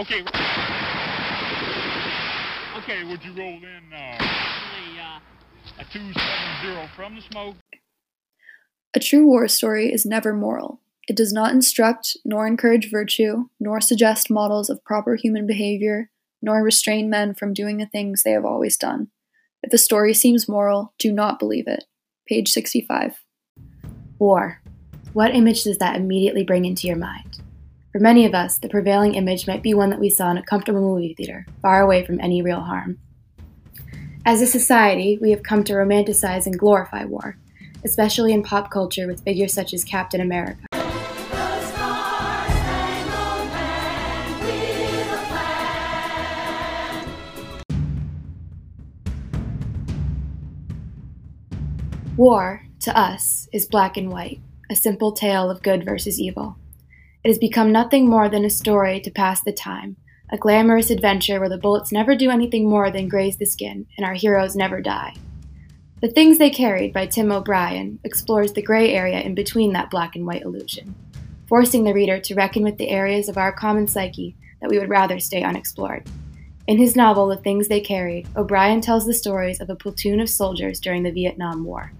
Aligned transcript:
Okay. 0.00 0.24
Okay, 2.78 3.04
would 3.04 3.22
you 3.22 3.34
roll 3.34 3.58
in 3.58 3.92
uh, 3.92 5.20
a 5.78 5.84
270 5.92 6.88
from 6.96 7.16
the 7.16 7.20
smoke? 7.20 7.56
A 8.94 9.00
true 9.00 9.26
war 9.26 9.46
story 9.46 9.92
is 9.92 10.06
never 10.06 10.32
moral. 10.32 10.80
It 11.06 11.16
does 11.18 11.34
not 11.34 11.52
instruct, 11.52 12.16
nor 12.24 12.46
encourage 12.46 12.90
virtue, 12.90 13.50
nor 13.60 13.82
suggest 13.82 14.30
models 14.30 14.70
of 14.70 14.82
proper 14.84 15.16
human 15.16 15.46
behavior, 15.46 16.08
nor 16.40 16.62
restrain 16.62 17.10
men 17.10 17.34
from 17.34 17.52
doing 17.52 17.76
the 17.76 17.84
things 17.84 18.22
they 18.22 18.30
have 18.30 18.46
always 18.46 18.78
done. 18.78 19.08
If 19.62 19.70
the 19.70 19.76
story 19.76 20.14
seems 20.14 20.48
moral, 20.48 20.94
do 20.98 21.12
not 21.12 21.38
believe 21.38 21.68
it. 21.68 21.84
Page 22.26 22.48
65. 22.48 23.22
War. 24.18 24.62
What 25.12 25.34
image 25.34 25.64
does 25.64 25.76
that 25.76 25.96
immediately 25.96 26.42
bring 26.42 26.64
into 26.64 26.86
your 26.86 26.96
mind? 26.96 27.42
For 27.92 27.98
many 27.98 28.24
of 28.24 28.34
us, 28.34 28.56
the 28.56 28.68
prevailing 28.68 29.16
image 29.16 29.48
might 29.48 29.64
be 29.64 29.74
one 29.74 29.90
that 29.90 29.98
we 29.98 30.10
saw 30.10 30.30
in 30.30 30.36
a 30.36 30.44
comfortable 30.44 30.80
movie 30.80 31.12
theater, 31.12 31.44
far 31.60 31.80
away 31.80 32.04
from 32.06 32.20
any 32.20 32.40
real 32.40 32.60
harm. 32.60 32.98
As 34.24 34.40
a 34.40 34.46
society, 34.46 35.18
we 35.20 35.32
have 35.32 35.42
come 35.42 35.64
to 35.64 35.72
romanticize 35.72 36.46
and 36.46 36.56
glorify 36.56 37.04
war, 37.04 37.36
especially 37.84 38.32
in 38.32 38.44
pop 38.44 38.70
culture 38.70 39.08
with 39.08 39.24
figures 39.24 39.52
such 39.52 39.74
as 39.74 39.82
Captain 39.82 40.20
America. 40.20 40.68
War, 52.16 52.62
to 52.82 52.96
us, 52.96 53.48
is 53.52 53.66
black 53.66 53.96
and 53.96 54.12
white, 54.12 54.38
a 54.70 54.76
simple 54.76 55.10
tale 55.10 55.50
of 55.50 55.64
good 55.64 55.84
versus 55.84 56.20
evil. 56.20 56.56
It 57.22 57.28
has 57.28 57.38
become 57.38 57.70
nothing 57.70 58.08
more 58.08 58.30
than 58.30 58.46
a 58.46 58.50
story 58.50 58.98
to 59.00 59.10
pass 59.10 59.42
the 59.42 59.52
time, 59.52 59.96
a 60.32 60.38
glamorous 60.38 60.88
adventure 60.88 61.38
where 61.38 61.50
the 61.50 61.58
bullets 61.58 61.92
never 61.92 62.16
do 62.16 62.30
anything 62.30 62.68
more 62.68 62.90
than 62.90 63.08
graze 63.08 63.36
the 63.36 63.44
skin 63.44 63.86
and 63.98 64.06
our 64.06 64.14
heroes 64.14 64.56
never 64.56 64.80
die. 64.80 65.14
The 66.00 66.08
Things 66.08 66.38
They 66.38 66.48
Carried 66.48 66.94
by 66.94 67.04
Tim 67.04 67.30
O'Brien 67.30 67.98
explores 68.04 68.54
the 68.54 68.62
gray 68.62 68.94
area 68.94 69.20
in 69.20 69.34
between 69.34 69.74
that 69.74 69.90
black 69.90 70.16
and 70.16 70.26
white 70.26 70.40
illusion, 70.42 70.94
forcing 71.46 71.84
the 71.84 71.92
reader 71.92 72.18
to 72.20 72.34
reckon 72.34 72.62
with 72.62 72.78
the 72.78 72.88
areas 72.88 73.28
of 73.28 73.36
our 73.36 73.52
common 73.52 73.86
psyche 73.86 74.34
that 74.62 74.70
we 74.70 74.78
would 74.78 74.88
rather 74.88 75.20
stay 75.20 75.42
unexplored. 75.42 76.08
In 76.66 76.78
his 76.78 76.96
novel, 76.96 77.26
The 77.26 77.36
Things 77.36 77.68
They 77.68 77.80
Carried, 77.80 78.28
O'Brien 78.34 78.80
tells 78.80 79.04
the 79.04 79.12
stories 79.12 79.60
of 79.60 79.68
a 79.68 79.76
platoon 79.76 80.20
of 80.20 80.30
soldiers 80.30 80.80
during 80.80 81.02
the 81.02 81.12
Vietnam 81.12 81.64
War. 81.64 81.92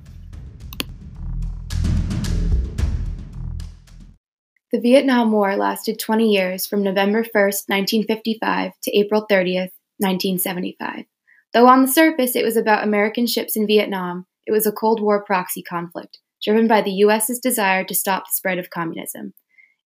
The 4.72 4.80
Vietnam 4.80 5.32
War 5.32 5.56
lasted 5.56 5.98
20 5.98 6.32
years 6.32 6.64
from 6.64 6.84
November 6.84 7.24
1, 7.24 7.28
1955 7.32 8.70
to 8.84 8.96
April 8.96 9.26
30, 9.28 9.56
1975. 9.98 11.06
Though 11.52 11.66
on 11.66 11.82
the 11.82 11.90
surface 11.90 12.36
it 12.36 12.44
was 12.44 12.56
about 12.56 12.84
American 12.84 13.26
ships 13.26 13.56
in 13.56 13.66
Vietnam, 13.66 14.26
it 14.46 14.52
was 14.52 14.66
a 14.66 14.72
Cold 14.72 15.02
War 15.02 15.24
proxy 15.24 15.60
conflict, 15.60 16.20
driven 16.40 16.68
by 16.68 16.82
the 16.82 16.92
US's 17.04 17.40
desire 17.40 17.82
to 17.82 17.96
stop 17.96 18.26
the 18.26 18.32
spread 18.32 18.58
of 18.58 18.70
communism. 18.70 19.34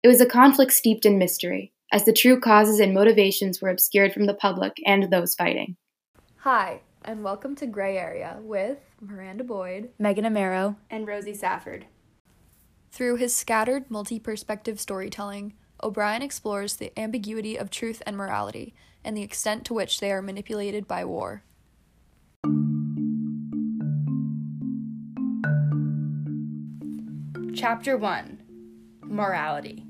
It 0.03 0.09
was 0.09 0.20
a 0.20 0.25
conflict 0.25 0.73
steeped 0.73 1.06
in 1.06 1.18
mystery, 1.18 1.72
as 1.94 2.03
the 2.03 2.12
true 2.12 2.38
causes 2.38 2.81
and 2.81 2.94
motivations 2.94 3.62
were 3.62 3.70
obscured 3.70 4.12
from 4.12 4.25
the 4.25 4.34
public 4.34 4.73
and 4.86 5.09
those 5.09 5.34
fighting. 5.34 5.78
Hi, 6.40 6.81
and 7.06 7.23
welcome 7.23 7.56
to 7.56 7.68
Gray 7.68 7.97
Area 7.97 8.38
with 8.42 8.80
Miranda 9.00 9.45
Boyd, 9.45 9.92
Megan 9.97 10.25
Amaro, 10.25 10.75
and 10.90 11.08
Rosie 11.08 11.34
Safford. 11.34 11.86
Through 12.94 13.16
his 13.16 13.36
scattered, 13.36 13.90
multi 13.90 14.20
perspective 14.20 14.80
storytelling, 14.80 15.54
O'Brien 15.82 16.22
explores 16.22 16.76
the 16.76 16.92
ambiguity 16.98 17.58
of 17.58 17.72
truth 17.72 18.04
and 18.06 18.16
morality 18.16 18.76
and 19.04 19.18
the 19.18 19.24
extent 19.24 19.66
to 19.66 19.74
which 19.74 20.00
they 20.00 20.12
are 20.12 20.22
manipulated 20.22 20.88
by 20.88 21.03
war. 21.03 21.42
Chapter 27.56 27.98
1 27.98 28.44
Morality. 29.02 29.88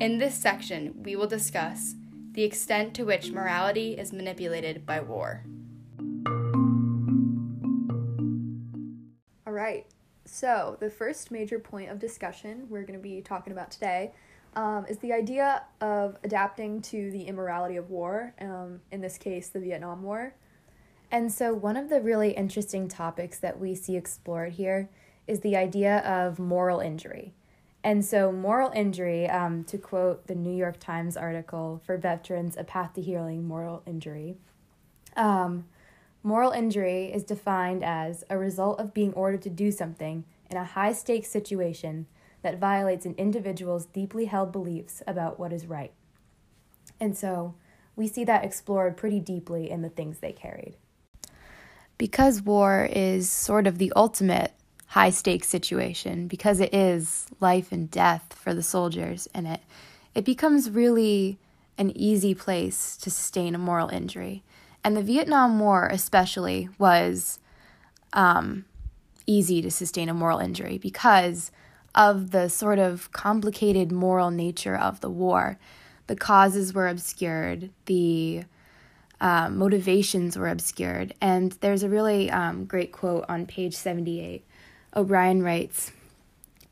In 0.00 0.18
this 0.18 0.34
section, 0.34 1.00
we 1.04 1.14
will 1.14 1.28
discuss 1.28 1.94
the 2.32 2.42
extent 2.42 2.94
to 2.94 3.04
which 3.04 3.30
morality 3.30 3.92
is 3.92 4.12
manipulated 4.12 4.84
by 4.84 4.98
war. 4.98 5.44
All 9.46 9.52
right, 9.52 9.86
so 10.30 10.76
the 10.80 10.90
first 10.90 11.30
major 11.30 11.58
point 11.58 11.90
of 11.90 11.98
discussion 11.98 12.66
we're 12.68 12.82
going 12.82 12.98
to 12.98 13.02
be 13.02 13.20
talking 13.20 13.52
about 13.52 13.70
today 13.70 14.12
um, 14.54 14.86
is 14.88 14.98
the 14.98 15.12
idea 15.12 15.62
of 15.80 16.16
adapting 16.24 16.82
to 16.82 17.10
the 17.10 17.22
immorality 17.22 17.76
of 17.76 17.90
war, 17.90 18.34
um, 18.40 18.80
in 18.90 19.00
this 19.00 19.18
case, 19.18 19.48
the 19.48 19.60
Vietnam 19.60 20.02
War. 20.02 20.34
And 21.10 21.32
so, 21.32 21.54
one 21.54 21.76
of 21.76 21.88
the 21.88 22.00
really 22.00 22.32
interesting 22.32 22.88
topics 22.88 23.38
that 23.38 23.58
we 23.58 23.74
see 23.74 23.96
explored 23.96 24.52
here 24.52 24.88
is 25.26 25.40
the 25.40 25.56
idea 25.56 25.98
of 25.98 26.38
moral 26.38 26.80
injury. 26.80 27.34
And 27.84 28.04
so, 28.04 28.32
moral 28.32 28.70
injury, 28.74 29.28
um, 29.28 29.64
to 29.64 29.78
quote 29.78 30.26
the 30.26 30.34
New 30.34 30.54
York 30.54 30.78
Times 30.80 31.16
article 31.16 31.80
for 31.86 31.96
veterans, 31.96 32.56
A 32.56 32.64
Path 32.64 32.94
to 32.94 33.00
Healing 33.00 33.46
Moral 33.46 33.82
Injury, 33.86 34.36
um, 35.16 35.64
moral 36.22 36.50
injury 36.50 37.12
is 37.12 37.24
defined 37.24 37.84
as 37.84 38.24
a 38.28 38.38
result 38.38 38.80
of 38.80 38.94
being 38.94 39.12
ordered 39.14 39.42
to 39.42 39.50
do 39.50 39.70
something 39.70 40.24
in 40.50 40.56
a 40.56 40.64
high 40.64 40.92
stakes 40.92 41.28
situation 41.28 42.06
that 42.42 42.58
violates 42.58 43.04
an 43.06 43.14
individual's 43.18 43.86
deeply 43.86 44.26
held 44.26 44.52
beliefs 44.52 45.02
about 45.06 45.38
what 45.38 45.52
is 45.52 45.66
right. 45.66 45.92
And 47.00 47.16
so, 47.16 47.54
we 47.96 48.06
see 48.06 48.24
that 48.24 48.44
explored 48.44 48.96
pretty 48.96 49.18
deeply 49.18 49.70
in 49.70 49.82
the 49.82 49.88
things 49.88 50.18
they 50.18 50.32
carried. 50.32 50.76
Because 51.98 52.42
war 52.42 52.88
is 52.90 53.28
sort 53.28 53.66
of 53.66 53.78
the 53.78 53.92
ultimate 53.96 54.52
high 54.86 55.10
stakes 55.10 55.48
situation 55.48 56.28
because 56.28 56.60
it 56.60 56.72
is 56.72 57.26
life 57.40 57.72
and 57.72 57.90
death 57.90 58.34
for 58.34 58.54
the 58.54 58.62
soldiers 58.62 59.28
and 59.34 59.46
it 59.46 59.60
it 60.14 60.24
becomes 60.24 60.70
really 60.70 61.38
an 61.76 61.96
easy 61.96 62.34
place 62.34 62.96
to 62.96 63.10
sustain 63.10 63.54
a 63.54 63.58
moral 63.58 63.88
injury. 63.88 64.42
And 64.88 64.96
the 64.96 65.02
Vietnam 65.02 65.60
War 65.60 65.86
especially 65.92 66.70
was 66.78 67.40
um, 68.14 68.64
easy 69.26 69.60
to 69.60 69.70
sustain 69.70 70.08
a 70.08 70.14
moral 70.14 70.38
injury 70.38 70.78
because 70.78 71.52
of 71.94 72.30
the 72.30 72.48
sort 72.48 72.78
of 72.78 73.12
complicated 73.12 73.92
moral 73.92 74.30
nature 74.30 74.74
of 74.74 75.02
the 75.02 75.10
war. 75.10 75.58
The 76.06 76.16
causes 76.16 76.72
were 76.72 76.88
obscured, 76.88 77.68
the 77.84 78.44
uh, 79.20 79.50
motivations 79.50 80.38
were 80.38 80.48
obscured, 80.48 81.12
and 81.20 81.52
there's 81.60 81.82
a 81.82 81.90
really 81.90 82.30
um, 82.30 82.64
great 82.64 82.90
quote 82.90 83.26
on 83.28 83.44
page 83.44 83.76
78 83.76 84.42
O'Brien 84.96 85.42
writes 85.42 85.92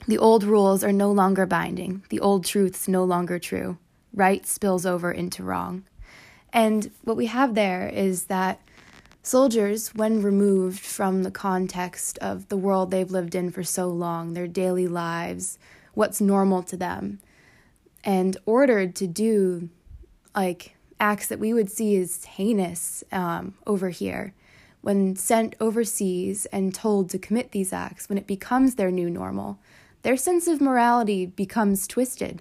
The 0.09 0.17
old 0.17 0.43
rules 0.43 0.83
are 0.83 0.91
no 0.91 1.13
longer 1.13 1.45
binding, 1.45 2.03
the 2.09 2.21
old 2.21 2.47
truths 2.47 2.89
no 2.89 3.05
longer 3.05 3.39
true. 3.39 3.77
Right 4.15 4.47
spills 4.47 4.87
over 4.87 5.13
into 5.13 5.43
wrong. 5.43 5.85
And 6.57 6.91
what 7.05 7.19
we 7.19 7.27
have 7.27 7.55
there 7.55 7.87
is 7.87 8.25
that 8.25 8.63
soldiers, 9.23 9.95
when 9.95 10.23
removed 10.23 10.81
from 10.81 11.23
the 11.23 11.31
context 11.31 12.17
of 12.23 12.49
the 12.49 12.57
world 12.57 12.91
they've 12.91 13.11
lived 13.11 13.35
in 13.35 13.51
for 13.51 13.63
so 13.63 13.89
long, 13.89 14.33
their 14.33 14.47
daily 14.49 14.89
lives, 14.89 15.59
what's 15.93 16.19
normal 16.19 16.63
to 16.63 16.77
them, 16.79 17.19
and 18.03 18.39
ordered 18.47 18.97
to 18.97 19.07
do 19.07 19.69
like 20.35 20.77
acts 20.99 21.29
that 21.29 21.39
we 21.39 21.53
would 21.53 21.71
see 21.71 21.95
as 21.99 22.25
heinous 22.25 23.05
um, 23.13 23.53
over 23.67 23.91
here, 23.91 24.33
when 24.81 25.15
sent 25.15 25.55
overseas 25.61 26.47
and 26.47 26.75
told 26.75 27.11
to 27.11 27.19
commit 27.19 27.51
these 27.51 27.75
acts, 27.75 28.09
when 28.09 28.17
it 28.17 28.27
becomes 28.27 28.77
their 28.77 28.91
new 28.91 29.11
normal, 29.11 29.59
their 30.01 30.17
sense 30.17 30.49
of 30.49 30.63
morality 30.63 31.27
becomes 31.27 31.87
twisted 31.87 32.41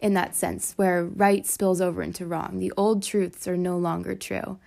in 0.00 0.14
that 0.14 0.34
sense, 0.34 0.74
where 0.76 1.04
right 1.04 1.46
spills 1.46 1.80
over 1.80 2.02
into 2.02 2.26
wrong. 2.26 2.58
The 2.58 2.72
old 2.76 3.02
truths 3.02 3.48
are 3.48 3.56
no 3.56 3.76
longer 3.76 4.14
true. 4.14 4.58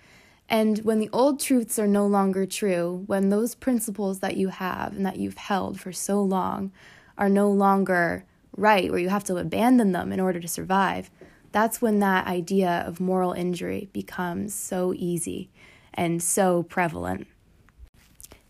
And 0.48 0.78
when 0.80 0.98
the 0.98 1.08
old 1.12 1.40
truths 1.40 1.78
are 1.78 1.86
no 1.86 2.06
longer 2.06 2.44
true, 2.44 3.04
when 3.06 3.30
those 3.30 3.54
principles 3.54 4.18
that 4.18 4.36
you 4.36 4.48
have 4.48 4.94
and 4.94 5.06
that 5.06 5.16
you've 5.16 5.38
held 5.38 5.80
for 5.80 5.92
so 5.92 6.20
long 6.22 6.72
are 7.16 7.30
no 7.30 7.50
longer 7.50 8.26
right, 8.56 8.90
where 8.90 9.00
you 9.00 9.08
have 9.08 9.24
to 9.24 9.36
abandon 9.36 9.92
them 9.92 10.12
in 10.12 10.20
order 10.20 10.40
to 10.40 10.48
survive, 10.48 11.10
that's 11.52 11.80
when 11.80 12.00
that 12.00 12.26
idea 12.26 12.84
of 12.86 13.00
moral 13.00 13.32
injury 13.32 13.88
becomes 13.92 14.52
so 14.52 14.92
easy 14.94 15.50
and 15.94 16.22
so 16.22 16.62
prevalent. 16.62 17.26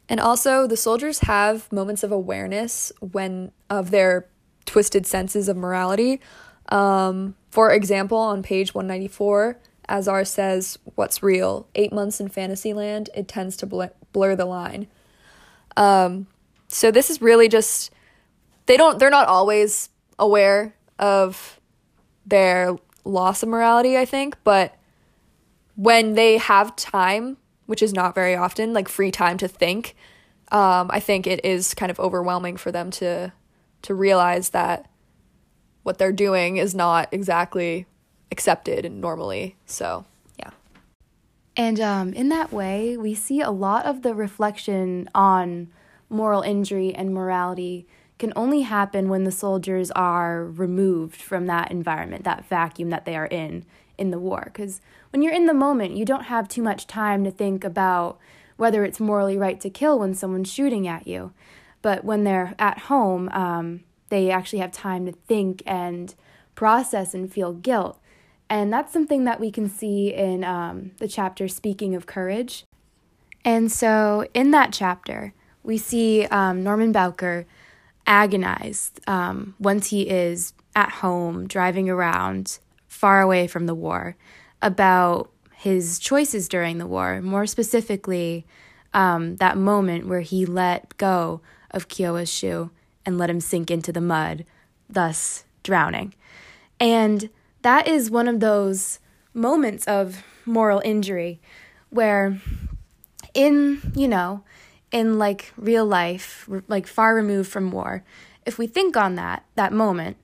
And 0.08 0.20
also, 0.20 0.66
the 0.66 0.76
soldiers 0.76 1.20
have 1.20 1.70
moments 1.72 2.02
of 2.02 2.12
awareness 2.12 2.92
when 3.00 3.52
of 3.70 3.90
their 3.90 4.28
twisted 4.64 5.06
senses 5.06 5.48
of 5.48 5.56
morality. 5.56 6.20
Um, 6.72 7.34
for 7.50 7.70
example, 7.70 8.16
on 8.16 8.42
page 8.42 8.74
194, 8.74 9.58
Azar 9.88 10.24
says, 10.24 10.78
What's 10.94 11.22
real? 11.22 11.68
Eight 11.74 11.92
months 11.92 12.18
in 12.18 12.28
Fantasyland, 12.28 13.10
it 13.14 13.28
tends 13.28 13.58
to 13.58 13.66
bl- 13.66 13.84
blur 14.12 14.34
the 14.34 14.46
line. 14.46 14.86
Um, 15.76 16.26
so 16.68 16.90
this 16.90 17.10
is 17.10 17.20
really 17.20 17.48
just, 17.48 17.92
they 18.66 18.78
don't, 18.78 18.98
they're 18.98 19.10
not 19.10 19.28
always 19.28 19.90
aware 20.18 20.74
of 20.98 21.60
their 22.24 22.76
loss 23.04 23.42
of 23.42 23.50
morality, 23.50 23.98
I 23.98 24.06
think, 24.06 24.36
but 24.42 24.74
when 25.74 26.14
they 26.14 26.38
have 26.38 26.74
time, 26.76 27.36
which 27.66 27.82
is 27.82 27.92
not 27.92 28.14
very 28.14 28.34
often, 28.34 28.72
like 28.72 28.88
free 28.88 29.10
time 29.10 29.36
to 29.38 29.48
think, 29.48 29.94
um, 30.50 30.90
I 30.90 31.00
think 31.00 31.26
it 31.26 31.44
is 31.44 31.74
kind 31.74 31.90
of 31.90 32.00
overwhelming 32.00 32.56
for 32.56 32.72
them 32.72 32.90
to 32.92 33.32
to 33.82 33.94
realize 33.96 34.50
that 34.50 34.88
what 35.82 35.98
they're 35.98 36.12
doing 36.12 36.56
is 36.56 36.74
not 36.74 37.08
exactly 37.12 37.86
accepted 38.30 38.90
normally. 38.90 39.56
So, 39.66 40.04
yeah. 40.38 40.50
And 41.56 41.80
um, 41.80 42.12
in 42.12 42.28
that 42.30 42.52
way, 42.52 42.96
we 42.96 43.14
see 43.14 43.40
a 43.40 43.50
lot 43.50 43.84
of 43.84 44.02
the 44.02 44.14
reflection 44.14 45.08
on 45.14 45.68
moral 46.08 46.42
injury 46.42 46.94
and 46.94 47.12
morality 47.12 47.86
can 48.18 48.32
only 48.36 48.60
happen 48.60 49.08
when 49.08 49.24
the 49.24 49.32
soldiers 49.32 49.90
are 49.92 50.44
removed 50.44 51.20
from 51.20 51.46
that 51.46 51.70
environment, 51.72 52.24
that 52.24 52.46
vacuum 52.46 52.90
that 52.90 53.04
they 53.04 53.16
are 53.16 53.26
in 53.26 53.64
in 53.98 54.10
the 54.10 54.18
war. 54.18 54.42
Because 54.44 54.80
when 55.10 55.22
you're 55.22 55.32
in 55.32 55.46
the 55.46 55.54
moment, 55.54 55.96
you 55.96 56.04
don't 56.04 56.24
have 56.24 56.48
too 56.48 56.62
much 56.62 56.86
time 56.86 57.24
to 57.24 57.30
think 57.30 57.64
about 57.64 58.18
whether 58.56 58.84
it's 58.84 59.00
morally 59.00 59.36
right 59.36 59.60
to 59.60 59.70
kill 59.70 59.98
when 59.98 60.14
someone's 60.14 60.52
shooting 60.52 60.86
at 60.86 61.06
you. 61.06 61.32
But 61.82 62.04
when 62.04 62.22
they're 62.22 62.54
at 62.58 62.78
home, 62.80 63.28
um, 63.30 63.80
they 64.12 64.30
actually 64.30 64.58
have 64.58 64.70
time 64.70 65.06
to 65.06 65.12
think 65.12 65.62
and 65.64 66.14
process 66.54 67.14
and 67.14 67.32
feel 67.32 67.54
guilt. 67.54 67.98
And 68.50 68.70
that's 68.70 68.92
something 68.92 69.24
that 69.24 69.40
we 69.40 69.50
can 69.50 69.70
see 69.70 70.12
in 70.12 70.44
um, 70.44 70.90
the 70.98 71.08
chapter 71.08 71.48
Speaking 71.48 71.94
of 71.94 72.04
Courage. 72.04 72.66
And 73.42 73.72
so 73.72 74.26
in 74.34 74.50
that 74.50 74.70
chapter, 74.70 75.32
we 75.62 75.78
see 75.78 76.26
um, 76.26 76.62
Norman 76.62 76.92
Bowker 76.92 77.46
agonized 78.06 79.00
um, 79.06 79.54
once 79.58 79.86
he 79.86 80.02
is 80.02 80.52
at 80.76 80.90
home, 80.90 81.48
driving 81.48 81.88
around 81.88 82.58
far 82.86 83.22
away 83.22 83.46
from 83.46 83.64
the 83.64 83.74
war, 83.74 84.14
about 84.60 85.30
his 85.54 85.98
choices 85.98 86.50
during 86.50 86.76
the 86.76 86.86
war. 86.86 87.22
More 87.22 87.46
specifically, 87.46 88.44
um, 88.92 89.36
that 89.36 89.56
moment 89.56 90.06
where 90.06 90.20
he 90.20 90.44
let 90.44 90.94
go 90.98 91.40
of 91.70 91.88
Kiowa's 91.88 92.30
shoe 92.30 92.70
and 93.04 93.18
let 93.18 93.30
him 93.30 93.40
sink 93.40 93.70
into 93.70 93.92
the 93.92 94.00
mud, 94.00 94.44
thus 94.88 95.44
drowning. 95.62 96.14
And 96.78 97.30
that 97.62 97.86
is 97.86 98.10
one 98.10 98.28
of 98.28 98.40
those 98.40 98.98
moments 99.34 99.86
of 99.86 100.24
moral 100.44 100.82
injury 100.84 101.40
where, 101.90 102.40
in, 103.34 103.92
you 103.94 104.08
know, 104.08 104.44
in 104.90 105.18
like 105.18 105.52
real 105.56 105.86
life, 105.86 106.48
like 106.68 106.86
far 106.86 107.14
removed 107.14 107.50
from 107.50 107.70
war, 107.70 108.04
if 108.44 108.58
we 108.58 108.66
think 108.66 108.96
on 108.96 109.14
that, 109.14 109.44
that 109.54 109.72
moment 109.72 110.16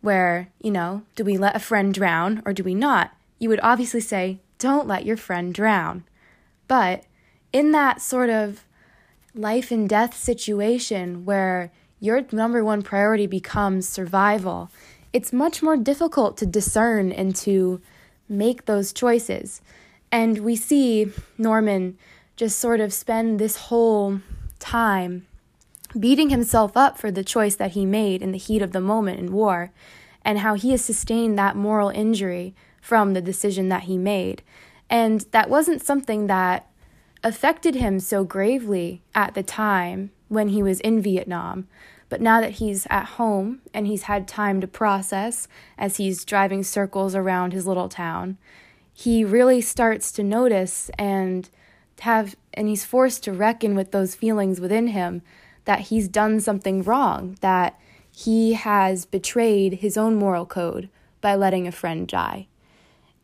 where, 0.00 0.48
you 0.62 0.70
know, 0.70 1.02
do 1.16 1.24
we 1.24 1.36
let 1.36 1.56
a 1.56 1.60
friend 1.60 1.92
drown 1.92 2.42
or 2.46 2.52
do 2.52 2.62
we 2.62 2.74
not? 2.74 3.12
You 3.38 3.48
would 3.48 3.60
obviously 3.62 4.00
say, 4.00 4.40
don't 4.58 4.88
let 4.88 5.04
your 5.04 5.16
friend 5.16 5.52
drown. 5.52 6.04
But 6.66 7.04
in 7.52 7.72
that 7.72 8.00
sort 8.00 8.30
of 8.30 8.64
life 9.34 9.70
and 9.70 9.88
death 9.88 10.16
situation 10.16 11.24
where 11.24 11.70
your 12.00 12.22
number 12.32 12.64
one 12.64 12.82
priority 12.82 13.26
becomes 13.26 13.88
survival, 13.88 14.70
it's 15.12 15.32
much 15.32 15.62
more 15.62 15.76
difficult 15.76 16.36
to 16.38 16.46
discern 16.46 17.10
and 17.12 17.34
to 17.36 17.80
make 18.28 18.66
those 18.66 18.92
choices. 18.92 19.60
And 20.12 20.38
we 20.38 20.56
see 20.56 21.12
Norman 21.36 21.98
just 22.36 22.58
sort 22.58 22.80
of 22.80 22.92
spend 22.92 23.38
this 23.38 23.56
whole 23.56 24.20
time 24.58 25.26
beating 25.98 26.30
himself 26.30 26.76
up 26.76 26.98
for 26.98 27.10
the 27.10 27.24
choice 27.24 27.56
that 27.56 27.72
he 27.72 27.84
made 27.86 28.22
in 28.22 28.32
the 28.32 28.38
heat 28.38 28.62
of 28.62 28.72
the 28.72 28.80
moment 28.80 29.18
in 29.18 29.32
war 29.32 29.72
and 30.24 30.40
how 30.40 30.54
he 30.54 30.70
has 30.72 30.84
sustained 30.84 31.38
that 31.38 31.56
moral 31.56 31.88
injury 31.88 32.54
from 32.80 33.14
the 33.14 33.22
decision 33.22 33.68
that 33.70 33.84
he 33.84 33.96
made. 33.96 34.42
And 34.90 35.22
that 35.32 35.50
wasn't 35.50 35.82
something 35.82 36.26
that 36.26 36.70
affected 37.24 37.74
him 37.74 37.98
so 37.98 38.24
gravely 38.24 39.02
at 39.14 39.34
the 39.34 39.42
time 39.42 40.10
when 40.28 40.48
he 40.48 40.62
was 40.62 40.80
in 40.80 41.00
Vietnam. 41.00 41.66
But 42.08 42.20
now 42.20 42.40
that 42.40 42.52
he's 42.52 42.86
at 42.88 43.04
home 43.04 43.60
and 43.74 43.86
he's 43.86 44.04
had 44.04 44.26
time 44.26 44.60
to 44.60 44.66
process 44.66 45.46
as 45.76 45.96
he's 45.98 46.24
driving 46.24 46.62
circles 46.62 47.14
around 47.14 47.52
his 47.52 47.66
little 47.66 47.88
town, 47.88 48.38
he 48.92 49.24
really 49.24 49.60
starts 49.60 50.10
to 50.12 50.22
notice 50.22 50.90
and 50.98 51.48
have 52.00 52.36
and 52.54 52.68
he's 52.68 52.84
forced 52.84 53.24
to 53.24 53.32
reckon 53.32 53.74
with 53.74 53.92
those 53.92 54.14
feelings 54.14 54.60
within 54.60 54.88
him 54.88 55.22
that 55.64 55.80
he's 55.80 56.08
done 56.08 56.40
something 56.40 56.82
wrong, 56.82 57.36
that 57.40 57.78
he 58.10 58.54
has 58.54 59.04
betrayed 59.04 59.74
his 59.74 59.96
own 59.96 60.16
moral 60.16 60.46
code 60.46 60.88
by 61.20 61.34
letting 61.34 61.68
a 61.68 61.72
friend 61.72 62.08
die. 62.08 62.46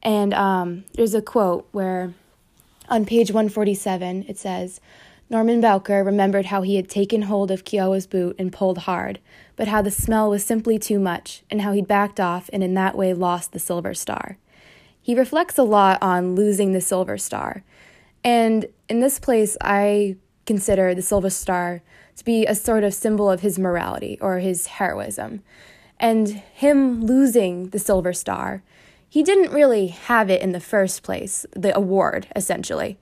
And 0.02 0.34
um, 0.34 0.84
there's 0.92 1.14
a 1.14 1.22
quote 1.22 1.66
where 1.72 2.12
on 2.88 3.06
page 3.06 3.30
147 3.30 4.26
it 4.28 4.38
says, 4.38 4.80
Norman 5.30 5.60
Bowker 5.60 6.04
remembered 6.04 6.46
how 6.46 6.62
he 6.62 6.76
had 6.76 6.88
taken 6.88 7.22
hold 7.22 7.50
of 7.50 7.64
Kiowa's 7.64 8.06
boot 8.06 8.36
and 8.38 8.52
pulled 8.52 8.78
hard, 8.78 9.20
but 9.56 9.68
how 9.68 9.82
the 9.82 9.90
smell 9.90 10.30
was 10.30 10.44
simply 10.44 10.78
too 10.78 10.98
much, 10.98 11.42
and 11.50 11.62
how 11.62 11.72
he'd 11.72 11.88
backed 11.88 12.20
off 12.20 12.50
and 12.52 12.62
in 12.62 12.74
that 12.74 12.96
way 12.96 13.14
lost 13.14 13.52
the 13.52 13.58
Silver 13.58 13.94
Star. 13.94 14.38
He 15.00 15.14
reflects 15.14 15.58
a 15.58 15.62
lot 15.62 16.02
on 16.02 16.34
losing 16.34 16.72
the 16.72 16.80
Silver 16.80 17.18
Star, 17.18 17.64
and 18.22 18.66
in 18.88 19.00
this 19.00 19.18
place, 19.18 19.56
I 19.60 20.16
consider 20.46 20.94
the 20.94 21.02
Silver 21.02 21.30
Star 21.30 21.82
to 22.16 22.24
be 22.24 22.46
a 22.46 22.54
sort 22.54 22.84
of 22.84 22.94
symbol 22.94 23.30
of 23.30 23.40
his 23.40 23.58
morality 23.58 24.18
or 24.20 24.38
his 24.38 24.66
heroism. 24.66 25.42
And 25.98 26.28
him 26.28 27.04
losing 27.04 27.70
the 27.70 27.78
Silver 27.78 28.12
Star, 28.12 28.62
he 29.08 29.22
didn't 29.22 29.52
really 29.52 29.88
have 29.88 30.30
it 30.30 30.42
in 30.42 30.52
the 30.52 30.60
first 30.60 31.02
place, 31.02 31.46
the 31.54 31.76
award, 31.76 32.26
essentially. 32.34 32.98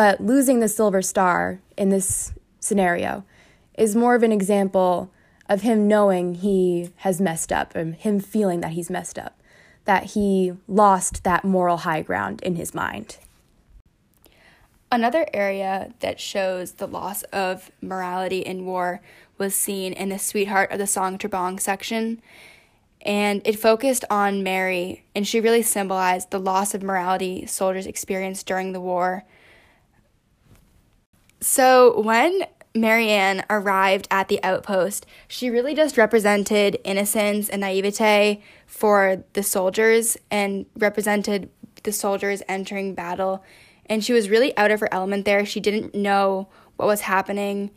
But 0.00 0.18
losing 0.18 0.60
the 0.60 0.68
Silver 0.68 1.02
Star 1.02 1.60
in 1.76 1.90
this 1.90 2.32
scenario 2.58 3.22
is 3.76 3.94
more 3.94 4.14
of 4.14 4.22
an 4.22 4.32
example 4.32 5.10
of 5.46 5.60
him 5.60 5.86
knowing 5.86 6.36
he 6.36 6.90
has 6.96 7.20
messed 7.20 7.52
up 7.52 7.74
and 7.74 7.94
him 7.94 8.18
feeling 8.18 8.62
that 8.62 8.70
he's 8.70 8.88
messed 8.88 9.18
up, 9.18 9.38
that 9.84 10.12
he 10.12 10.54
lost 10.66 11.22
that 11.24 11.44
moral 11.44 11.76
high 11.76 12.00
ground 12.00 12.40
in 12.40 12.56
his 12.56 12.72
mind. 12.72 13.18
Another 14.90 15.26
area 15.34 15.92
that 16.00 16.18
shows 16.18 16.72
the 16.72 16.88
loss 16.88 17.22
of 17.24 17.70
morality 17.82 18.38
in 18.38 18.64
war 18.64 19.02
was 19.36 19.54
seen 19.54 19.92
in 19.92 20.08
the 20.08 20.18
Sweetheart 20.18 20.72
of 20.72 20.78
the 20.78 20.86
Song 20.86 21.18
Tra 21.18 21.28
Bong 21.28 21.58
section. 21.58 22.22
And 23.02 23.42
it 23.44 23.60
focused 23.60 24.06
on 24.08 24.42
Mary, 24.42 25.04
and 25.14 25.28
she 25.28 25.42
really 25.42 25.60
symbolized 25.60 26.30
the 26.30 26.40
loss 26.40 26.72
of 26.72 26.82
morality 26.82 27.44
soldiers 27.44 27.86
experienced 27.86 28.46
during 28.46 28.72
the 28.72 28.80
war. 28.80 29.24
So 31.40 32.00
when 32.00 32.42
Mary 32.74 33.08
Anne 33.08 33.44
arrived 33.50 34.06
at 34.10 34.28
the 34.28 34.42
outpost, 34.42 35.06
she 35.26 35.50
really 35.50 35.74
just 35.74 35.96
represented 35.96 36.78
innocence 36.84 37.48
and 37.48 37.60
naivete 37.60 38.42
for 38.66 39.24
the 39.32 39.42
soldiers 39.42 40.16
and 40.30 40.66
represented 40.76 41.50
the 41.82 41.92
soldiers 41.92 42.42
entering 42.48 42.94
battle 42.94 43.42
and 43.90 44.04
she 44.04 44.12
was 44.12 44.30
really 44.30 44.56
out 44.56 44.70
of 44.70 44.78
her 44.78 44.88
element 44.94 45.24
there. 45.24 45.44
She 45.44 45.58
didn't 45.58 45.96
know 45.96 46.48
what 46.76 46.86
was 46.86 47.02
happening. 47.02 47.72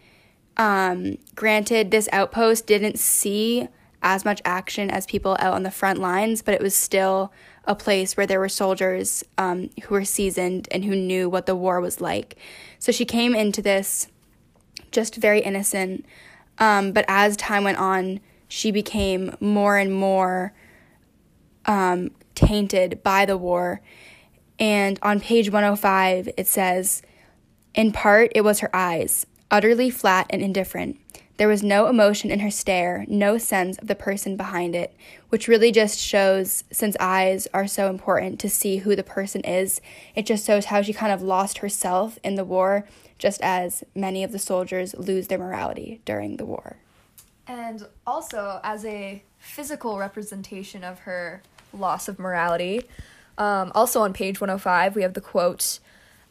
Um, 0.55 1.17
granted, 1.34 1.89
this 1.89 2.08
outpost 2.13 2.67
didn't 2.67 3.00
see 3.00 3.67
as 4.03 4.24
much 4.24 4.39
action 4.46 4.91
as 4.91 5.08
people 5.08 5.36
out 5.39 5.55
on 5.55 5.63
the 5.63 5.72
front 5.72 5.98
lines, 5.98 6.43
but 6.43 6.53
it 6.53 6.62
was 6.62 6.75
still 6.75 7.34
a 7.65 7.75
place 7.75 8.17
where 8.17 8.27
there 8.27 8.39
were 8.39 8.50
soldiers 8.50 9.24
um, 9.38 9.70
who 9.84 9.96
were 9.96 10.05
seasoned 10.05 10.67
and 10.72 10.84
who 10.84 10.96
knew 10.96 11.29
what 11.29 11.46
the 11.46 11.55
war 11.55 11.79
was 11.79 12.01
like. 12.01 12.38
So 12.79 12.91
she 12.91 13.05
came 13.05 13.34
into 13.34 13.62
this 13.62 14.08
just 14.91 15.15
very 15.15 15.39
innocent. 15.39 16.05
Um, 16.58 16.91
but 16.91 17.05
as 17.08 17.38
time 17.38 17.63
went 17.63 17.77
on, 17.77 18.20
she 18.48 18.72
became 18.72 19.36
more 19.39 19.77
and 19.77 19.93
more 19.93 20.53
um, 21.65 22.12
tainted 22.36 23.01
by 23.03 23.25
the 23.25 23.38
war. 23.38 23.82
And 24.60 25.00
on 25.01 25.20
page 25.20 25.50
105, 25.50 26.29
it 26.38 26.48
says, 26.48 27.01
In 27.74 27.91
part, 27.91 28.32
it 28.36 28.41
was 28.41 28.60
her 28.60 28.70
eyes, 28.74 29.25
utterly 29.50 29.89
flat 29.89 30.27
and 30.29 30.41
indifferent. 30.41 30.98
There 31.38 31.48
was 31.48 31.63
no 31.63 31.88
emotion 31.88 32.30
in 32.30 32.42
her 32.42 32.52
stare, 32.52 33.06
no 33.08 33.38
sense 33.38 33.78
of 33.80 33.88
the 33.88 33.96
person 33.96 34.38
behind 34.38 34.75
it, 34.75 34.96
which 35.30 35.48
really 35.48 35.72
just 35.72 36.00
shows, 36.00 36.63
since 36.72 36.96
eyes 37.00 37.48
are 37.54 37.66
so 37.66 37.90
important 37.90 38.40
to 38.42 38.50
see 38.50 38.78
who 38.78 38.96
the 38.96 39.04
person 39.04 39.42
is, 39.42 39.82
it 40.16 40.28
just 40.28 40.46
shows 40.46 40.66
how 40.66 40.84
she 40.84 40.94
kind 40.94 41.12
of 41.12 41.24
lost 41.24 41.60
herself 41.60 42.20
in 42.24 42.36
the 42.36 42.46
war, 42.46 42.86
just 43.18 43.42
as 43.42 43.84
many 43.96 44.24
of 44.24 44.32
the 44.32 44.38
soldiers 44.38 44.94
lose 44.96 45.28
their 45.28 45.40
morality 45.40 46.02
during 46.06 46.38
the 46.38 46.46
war. 46.46 46.78
And 47.48 47.88
also, 48.06 48.60
as 48.63 48.86
a 48.86 49.24
physical 49.40 49.98
representation 49.98 50.84
of 50.84 51.00
her 51.00 51.42
loss 51.74 52.08
of 52.08 52.20
morality, 52.20 52.84
um, 53.40 53.72
also 53.74 54.02
on 54.02 54.13
page 54.13 54.40
105, 54.40 54.96
we 54.96 55.02
have 55.02 55.16
the 55.16 55.22
quote 55.22 55.80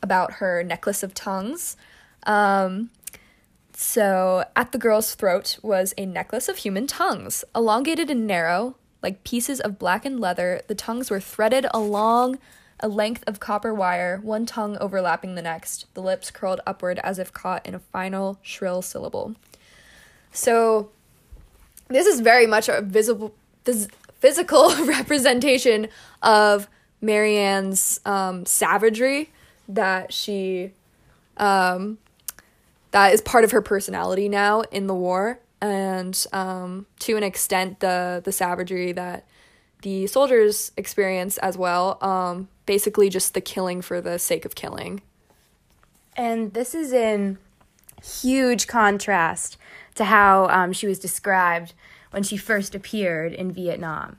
about 0.00 0.34
her 0.34 0.62
necklace 0.62 1.02
of 1.02 1.12
tongues. 1.12 1.76
Um, 2.24 2.90
so, 3.82 4.44
at 4.54 4.70
the 4.70 4.78
girl's 4.78 5.16
throat 5.16 5.58
was 5.60 5.92
a 5.98 6.06
necklace 6.06 6.48
of 6.48 6.58
human 6.58 6.86
tongues, 6.86 7.44
elongated 7.52 8.10
and 8.10 8.28
narrow, 8.28 8.76
Like 9.02 9.24
pieces 9.24 9.58
of 9.58 9.76
blackened 9.76 10.20
leather, 10.20 10.60
the 10.68 10.76
tongues 10.76 11.10
were 11.10 11.18
threaded 11.18 11.66
along 11.74 12.38
a 12.78 12.86
length 12.86 13.24
of 13.26 13.40
copper 13.40 13.74
wire, 13.74 14.20
one 14.22 14.46
tongue 14.46 14.78
overlapping 14.78 15.34
the 15.34 15.42
next, 15.42 15.92
the 15.94 16.00
lips 16.00 16.30
curled 16.30 16.60
upward 16.64 17.00
as 17.02 17.18
if 17.18 17.32
caught 17.32 17.66
in 17.66 17.74
a 17.74 17.80
final 17.80 18.38
shrill 18.40 18.82
syllable. 18.82 19.34
So, 20.30 20.90
this 21.88 22.06
is 22.06 22.20
very 22.20 22.46
much 22.46 22.68
a 22.68 22.82
visible, 22.82 23.34
phys- 23.64 23.90
physical 24.20 24.72
representation 24.84 25.88
of 26.22 26.68
Mary 27.00 27.36
Anne's 27.36 27.98
um, 28.06 28.46
savagery 28.46 29.30
that 29.68 30.12
she, 30.12 30.70
um, 31.36 31.98
that 32.92 33.12
is 33.12 33.20
part 33.20 33.44
of 33.44 33.50
her 33.50 33.60
personality 33.60 34.28
now 34.28 34.62
in 34.62 34.86
the 34.86 34.94
war, 34.94 35.40
and 35.60 36.26
um, 36.32 36.86
to 37.00 37.16
an 37.16 37.22
extent, 37.22 37.80
the 37.80 38.22
the 38.24 38.32
savagery 38.32 38.92
that 38.92 39.26
the 39.82 40.06
soldiers 40.06 40.72
experience 40.76 41.38
as 41.38 41.58
well. 41.58 41.98
Um, 42.00 42.48
basically, 42.66 43.08
just 43.08 43.34
the 43.34 43.40
killing 43.40 43.82
for 43.82 44.00
the 44.00 44.18
sake 44.18 44.44
of 44.44 44.54
killing. 44.54 45.02
And 46.16 46.52
this 46.54 46.74
is 46.74 46.92
in 46.92 47.38
huge 48.02 48.66
contrast 48.66 49.56
to 49.94 50.04
how 50.04 50.48
um, 50.48 50.72
she 50.72 50.86
was 50.86 50.98
described 50.98 51.74
when 52.10 52.22
she 52.22 52.36
first 52.36 52.74
appeared 52.74 53.32
in 53.32 53.52
Vietnam. 53.52 54.18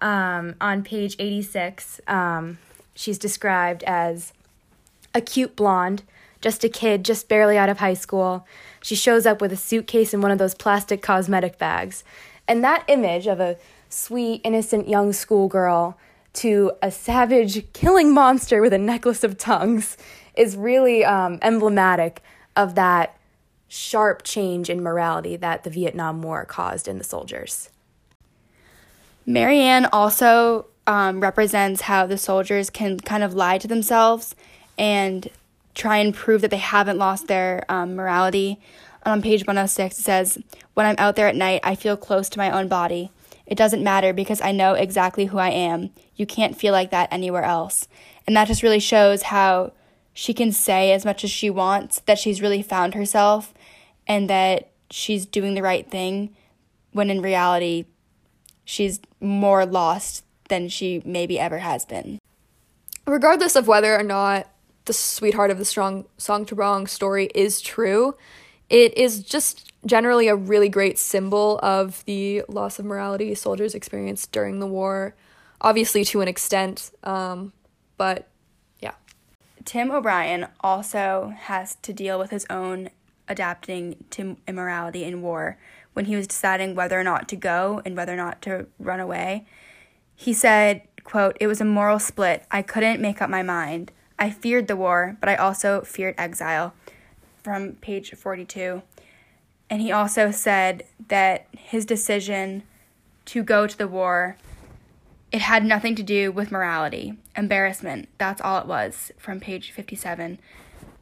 Um, 0.00 0.54
on 0.60 0.82
page 0.82 1.16
86, 1.18 2.00
um, 2.06 2.58
she's 2.94 3.18
described 3.18 3.82
as 3.84 4.32
a 5.14 5.20
cute 5.20 5.54
blonde, 5.54 6.02
just 6.42 6.64
a 6.64 6.68
kid, 6.68 7.04
just 7.04 7.28
barely 7.28 7.56
out 7.56 7.68
of 7.68 7.78
high 7.78 7.94
school. 7.94 8.46
She 8.82 8.94
shows 8.94 9.24
up 9.24 9.40
with 9.40 9.52
a 9.52 9.56
suitcase 9.56 10.12
and 10.12 10.22
one 10.22 10.32
of 10.32 10.38
those 10.38 10.54
plastic 10.54 11.00
cosmetic 11.00 11.56
bags. 11.56 12.04
And 12.46 12.62
that 12.62 12.84
image 12.88 13.26
of 13.26 13.40
a 13.40 13.56
sweet, 13.88 14.40
innocent 14.44 14.88
young 14.88 15.12
schoolgirl 15.12 15.96
to 16.34 16.72
a 16.82 16.90
savage 16.90 17.72
killing 17.72 18.12
monster 18.12 18.60
with 18.60 18.72
a 18.72 18.78
necklace 18.78 19.22
of 19.22 19.38
tongues 19.38 19.96
is 20.34 20.56
really 20.56 21.04
um, 21.04 21.38
emblematic 21.42 22.22
of 22.56 22.74
that 22.74 23.16
sharp 23.68 24.22
change 24.22 24.68
in 24.68 24.82
morality 24.82 25.36
that 25.36 25.64
the 25.64 25.70
Vietnam 25.70 26.22
War 26.22 26.44
caused 26.44 26.88
in 26.88 26.98
the 26.98 27.04
soldiers. 27.04 27.70
Mary 29.24 29.60
Anne 29.60 29.86
also 29.86 30.66
um, 30.86 31.20
represents 31.20 31.82
how 31.82 32.06
the 32.06 32.18
soldiers 32.18 32.70
can 32.70 32.98
kind 32.98 33.22
of 33.22 33.34
lie 33.34 33.58
to 33.58 33.68
themselves 33.68 34.34
and 34.76 35.28
try 35.74 35.98
and 35.98 36.14
prove 36.14 36.40
that 36.42 36.50
they 36.50 36.56
haven't 36.58 36.98
lost 36.98 37.26
their 37.26 37.64
um, 37.68 37.94
morality. 37.94 38.60
On 39.04 39.22
page 39.22 39.42
106, 39.42 39.98
it 39.98 40.02
says, 40.02 40.38
When 40.74 40.86
I'm 40.86 40.96
out 40.98 41.16
there 41.16 41.28
at 41.28 41.36
night, 41.36 41.60
I 41.64 41.74
feel 41.74 41.96
close 41.96 42.28
to 42.30 42.38
my 42.38 42.50
own 42.50 42.68
body. 42.68 43.10
It 43.46 43.58
doesn't 43.58 43.82
matter 43.82 44.12
because 44.12 44.40
I 44.40 44.52
know 44.52 44.74
exactly 44.74 45.26
who 45.26 45.38
I 45.38 45.50
am. 45.50 45.90
You 46.14 46.26
can't 46.26 46.56
feel 46.56 46.72
like 46.72 46.90
that 46.90 47.12
anywhere 47.12 47.44
else. 47.44 47.88
And 48.26 48.36
that 48.36 48.48
just 48.48 48.62
really 48.62 48.78
shows 48.78 49.24
how 49.24 49.72
she 50.14 50.34
can 50.34 50.52
say 50.52 50.92
as 50.92 51.04
much 51.04 51.24
as 51.24 51.30
she 51.30 51.50
wants 51.50 52.00
that 52.00 52.18
she's 52.18 52.42
really 52.42 52.62
found 52.62 52.94
herself 52.94 53.52
and 54.06 54.28
that 54.30 54.70
she's 54.90 55.26
doing 55.26 55.54
the 55.54 55.62
right 55.62 55.90
thing 55.90 56.34
when 56.92 57.10
in 57.10 57.22
reality 57.22 57.86
she's 58.64 59.00
more 59.20 59.64
lost 59.64 60.24
than 60.48 60.68
she 60.68 61.02
maybe 61.04 61.38
ever 61.38 61.58
has 61.58 61.84
been. 61.84 62.18
Regardless 63.06 63.56
of 63.56 63.66
whether 63.66 63.98
or 63.98 64.02
not 64.02 64.51
the 64.84 64.92
sweetheart 64.92 65.50
of 65.50 65.58
the 65.58 65.64
strong 65.64 66.06
Song 66.16 66.44
to 66.46 66.54
wrong 66.54 66.86
story 66.86 67.30
is 67.34 67.60
true, 67.60 68.16
it 68.68 68.96
is 68.96 69.22
just 69.22 69.72
generally 69.84 70.28
a 70.28 70.36
really 70.36 70.68
great 70.68 70.98
symbol 70.98 71.58
of 71.62 72.04
the 72.04 72.42
loss 72.48 72.78
of 72.78 72.84
morality 72.84 73.34
soldiers 73.34 73.74
experienced 73.74 74.32
during 74.32 74.60
the 74.60 74.66
war, 74.66 75.14
obviously 75.60 76.04
to 76.04 76.20
an 76.20 76.28
extent, 76.28 76.90
um, 77.04 77.52
but 77.96 78.28
yeah. 78.80 78.94
Tim 79.64 79.90
O'Brien 79.90 80.48
also 80.60 81.34
has 81.36 81.76
to 81.82 81.92
deal 81.92 82.18
with 82.18 82.30
his 82.30 82.46
own 82.48 82.90
adapting 83.28 84.04
to 84.10 84.36
immorality 84.46 85.04
in 85.04 85.22
war 85.22 85.58
when 85.92 86.06
he 86.06 86.16
was 86.16 86.26
deciding 86.26 86.74
whether 86.74 86.98
or 86.98 87.04
not 87.04 87.28
to 87.28 87.36
go 87.36 87.82
and 87.84 87.96
whether 87.96 88.14
or 88.14 88.16
not 88.16 88.40
to 88.42 88.66
run 88.78 89.00
away. 89.00 89.46
He 90.14 90.32
said, 90.32 90.82
quote, 91.04 91.36
It 91.40 91.46
was 91.46 91.60
a 91.60 91.64
moral 91.64 91.98
split. 91.98 92.44
I 92.50 92.62
couldn't 92.62 93.00
make 93.00 93.20
up 93.20 93.28
my 93.28 93.42
mind. 93.42 93.92
I 94.18 94.30
feared 94.30 94.68
the 94.68 94.76
war, 94.76 95.16
but 95.20 95.28
I 95.28 95.36
also 95.36 95.82
feared 95.82 96.14
exile. 96.18 96.74
From 97.42 97.72
page 97.74 98.12
42. 98.12 98.82
And 99.68 99.80
he 99.80 99.90
also 99.90 100.30
said 100.30 100.84
that 101.08 101.46
his 101.56 101.84
decision 101.84 102.62
to 103.26 103.42
go 103.42 103.66
to 103.66 103.76
the 103.76 103.88
war 103.88 104.36
it 105.32 105.40
had 105.40 105.64
nothing 105.64 105.94
to 105.94 106.02
do 106.02 106.30
with 106.30 106.52
morality, 106.52 107.14
embarrassment. 107.34 108.08
That's 108.18 108.42
all 108.42 108.60
it 108.60 108.66
was 108.66 109.10
from 109.16 109.40
page 109.40 109.70
57, 109.70 110.38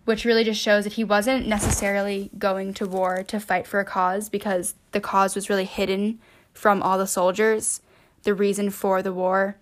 which 0.05 0.25
really 0.25 0.45
just 0.45 0.63
shows 0.63 0.85
that 0.85 0.93
he 0.93 1.03
wasn't 1.03 1.49
necessarily 1.49 2.31
going 2.39 2.73
to 2.75 2.87
war 2.87 3.25
to 3.25 3.41
fight 3.41 3.67
for 3.67 3.81
a 3.81 3.85
cause 3.85 4.29
because 4.29 4.77
the 4.93 5.01
cause 5.01 5.35
was 5.35 5.51
really 5.51 5.65
hidden 5.65 6.21
from 6.55 6.81
all 6.81 6.97
the 6.97 7.09
soldiers, 7.09 7.81
the 8.23 8.33
reason 8.33 8.71
for 8.71 9.03
the 9.03 9.13
war. 9.13 9.57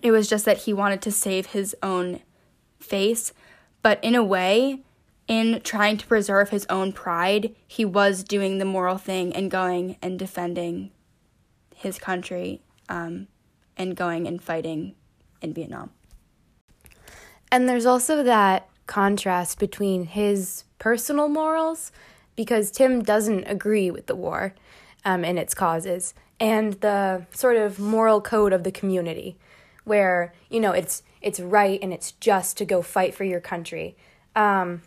It 0.00 0.10
was 0.10 0.26
just 0.26 0.46
that 0.46 0.62
he 0.62 0.72
wanted 0.72 1.02
to 1.02 1.12
save 1.12 1.46
his 1.46 1.76
own 1.82 2.20
face, 2.82 3.32
but 3.82 4.02
in 4.02 4.14
a 4.14 4.22
way, 4.24 4.80
in 5.28 5.60
trying 5.62 5.96
to 5.96 6.06
preserve 6.06 6.50
his 6.50 6.66
own 6.68 6.92
pride, 6.92 7.54
he 7.66 7.84
was 7.84 8.22
doing 8.22 8.58
the 8.58 8.64
moral 8.64 8.98
thing 8.98 9.34
and 9.34 9.50
going 9.50 9.96
and 10.02 10.18
defending 10.18 10.90
his 11.74 11.98
country 11.98 12.60
um, 12.88 13.28
and 13.76 13.96
going 13.96 14.26
and 14.26 14.42
fighting 14.42 14.94
in 15.40 15.54
Vietnam. 15.54 15.90
And 17.50 17.68
there's 17.68 17.86
also 17.86 18.22
that 18.22 18.68
contrast 18.86 19.58
between 19.58 20.04
his 20.04 20.64
personal 20.78 21.28
morals, 21.28 21.92
because 22.34 22.70
Tim 22.70 23.02
doesn't 23.02 23.44
agree 23.44 23.90
with 23.90 24.06
the 24.06 24.16
war 24.16 24.54
um, 25.04 25.24
and 25.24 25.38
its 25.38 25.54
causes, 25.54 26.14
and 26.40 26.74
the 26.80 27.26
sort 27.30 27.56
of 27.56 27.78
moral 27.78 28.20
code 28.20 28.52
of 28.52 28.64
the 28.64 28.72
community, 28.72 29.36
where 29.84 30.32
you 30.48 30.60
know 30.60 30.72
it's 30.72 31.02
it's 31.20 31.40
right 31.40 31.78
and 31.82 31.92
it's 31.92 32.12
just 32.12 32.56
to 32.58 32.64
go 32.64 32.82
fight 32.82 33.14
for 33.14 33.24
your 33.24 33.40
country. 33.40 33.96
Um, 34.34 34.82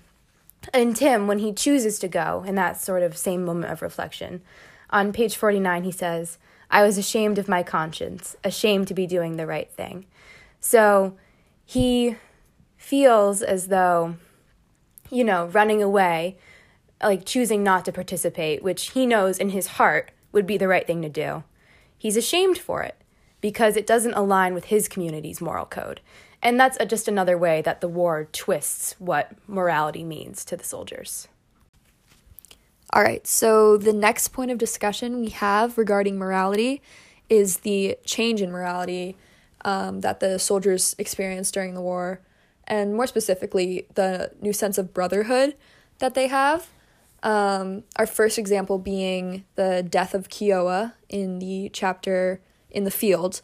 and 0.73 0.95
Tim, 0.95 1.27
when 1.27 1.39
he 1.39 1.53
chooses 1.53 1.99
to 1.99 2.07
go, 2.07 2.43
in 2.45 2.55
that 2.55 2.81
sort 2.81 3.03
of 3.03 3.17
same 3.17 3.45
moment 3.45 3.71
of 3.71 3.81
reflection, 3.81 4.41
on 4.89 5.13
page 5.13 5.35
49, 5.35 5.83
he 5.83 5.91
says, 5.91 6.37
I 6.69 6.83
was 6.83 6.97
ashamed 6.97 7.37
of 7.37 7.47
my 7.47 7.63
conscience, 7.63 8.35
ashamed 8.43 8.87
to 8.87 8.93
be 8.93 9.07
doing 9.07 9.37
the 9.37 9.47
right 9.47 9.71
thing. 9.71 10.05
So 10.59 11.15
he 11.63 12.17
feels 12.77 13.41
as 13.41 13.67
though, 13.67 14.15
you 15.09 15.23
know, 15.23 15.45
running 15.45 15.81
away, 15.81 16.37
like 17.01 17.25
choosing 17.25 17.63
not 17.63 17.85
to 17.85 17.91
participate, 17.91 18.63
which 18.63 18.91
he 18.91 19.05
knows 19.05 19.37
in 19.37 19.49
his 19.49 19.67
heart 19.67 20.11
would 20.31 20.47
be 20.47 20.57
the 20.57 20.67
right 20.67 20.85
thing 20.85 21.01
to 21.01 21.09
do. 21.09 21.43
He's 21.97 22.17
ashamed 22.17 22.57
for 22.57 22.81
it 22.81 22.95
because 23.45 23.77
it 23.77 23.85
doesn't 23.85 24.15
align 24.15 24.55
with 24.55 24.65
his 24.65 24.87
community's 24.87 25.39
moral 25.39 25.67
code. 25.67 26.01
And 26.41 26.59
that's 26.59 26.77
a, 26.79 26.85
just 26.87 27.07
another 27.07 27.37
way 27.37 27.61
that 27.61 27.79
the 27.79 27.87
war 27.87 28.27
twists 28.31 28.95
what 28.97 29.33
morality 29.47 30.03
means 30.03 30.43
to 30.45 30.57
the 30.57 30.63
soldiers. 30.63 31.27
All 32.91 33.03
right, 33.03 33.27
so 33.27 33.77
the 33.77 33.93
next 33.93 34.29
point 34.29 34.49
of 34.49 34.57
discussion 34.57 35.19
we 35.19 35.29
have 35.29 35.77
regarding 35.77 36.17
morality 36.17 36.81
is 37.29 37.57
the 37.57 37.99
change 38.03 38.41
in 38.41 38.51
morality 38.51 39.15
um, 39.63 40.01
that 40.01 40.21
the 40.21 40.39
soldiers 40.39 40.95
experienced 40.97 41.53
during 41.53 41.75
the 41.75 41.81
war, 41.81 42.21
and 42.63 42.95
more 42.95 43.05
specifically, 43.05 43.85
the 43.93 44.31
new 44.41 44.53
sense 44.53 44.79
of 44.79 44.91
brotherhood 44.91 45.55
that 45.99 46.15
they 46.15 46.29
have. 46.29 46.69
Um, 47.21 47.83
our 47.97 48.07
first 48.07 48.39
example 48.39 48.79
being 48.79 49.45
the 49.53 49.85
death 49.87 50.15
of 50.15 50.29
Kiowa 50.29 50.95
in 51.09 51.37
the 51.37 51.69
chapter 51.71 52.41
in 52.75 52.83
the 52.83 52.91
field, 52.91 53.41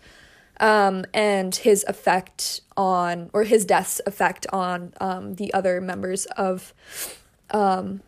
um, 0.59 1.05
and 1.13 1.55
his 1.55 1.83
effect 1.87 2.61
on, 2.77 3.29
or 3.33 3.43
his 3.43 3.65
death's 3.65 4.01
effect 4.05 4.45
on 4.53 4.93
um, 5.01 5.35
the 5.35 5.53
other 5.53 5.81
members 5.81 6.25
of, 6.37 6.73
um, 7.51 8.01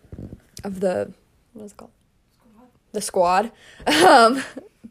of 0.63 0.79
the 0.79 1.13
what 1.53 1.65
is 1.65 1.71
it 1.71 1.77
called? 1.77 1.91
Squad. 2.35 2.67
The 2.91 3.01
squad. 3.01 3.51
Um, 4.05 4.43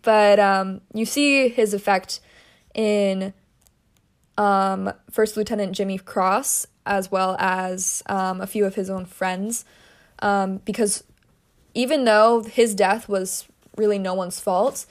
but 0.03 0.41
um, 0.41 0.81
you 0.93 1.05
see 1.05 1.49
his 1.49 1.75
effect 1.75 2.19
in 2.75 3.33
um, 4.37 4.93
First 5.11 5.37
Lieutenant 5.37 5.77
Jimmy 5.77 5.99
Cross 5.99 6.67
as 6.85 7.11
well 7.11 7.37
as 7.39 8.03
um, 8.07 8.41
a 8.41 8.47
few 8.47 8.65
of 8.65 8.75
his 8.75 8.91
own 8.91 9.05
friends, 9.05 9.65
um, 10.19 10.57
because 10.65 11.05
even 11.75 12.05
though 12.05 12.43
his 12.43 12.75
death 12.75 13.09
was 13.09 13.47
really 13.77 13.99
no 13.99 14.15
one's 14.15 14.41
fault, 14.41 14.85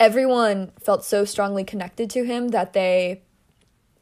everyone 0.00 0.72
felt 0.80 1.04
so 1.04 1.24
strongly 1.24 1.62
connected 1.62 2.10
to 2.10 2.24
him 2.24 2.48
that 2.48 2.72
they, 2.72 3.22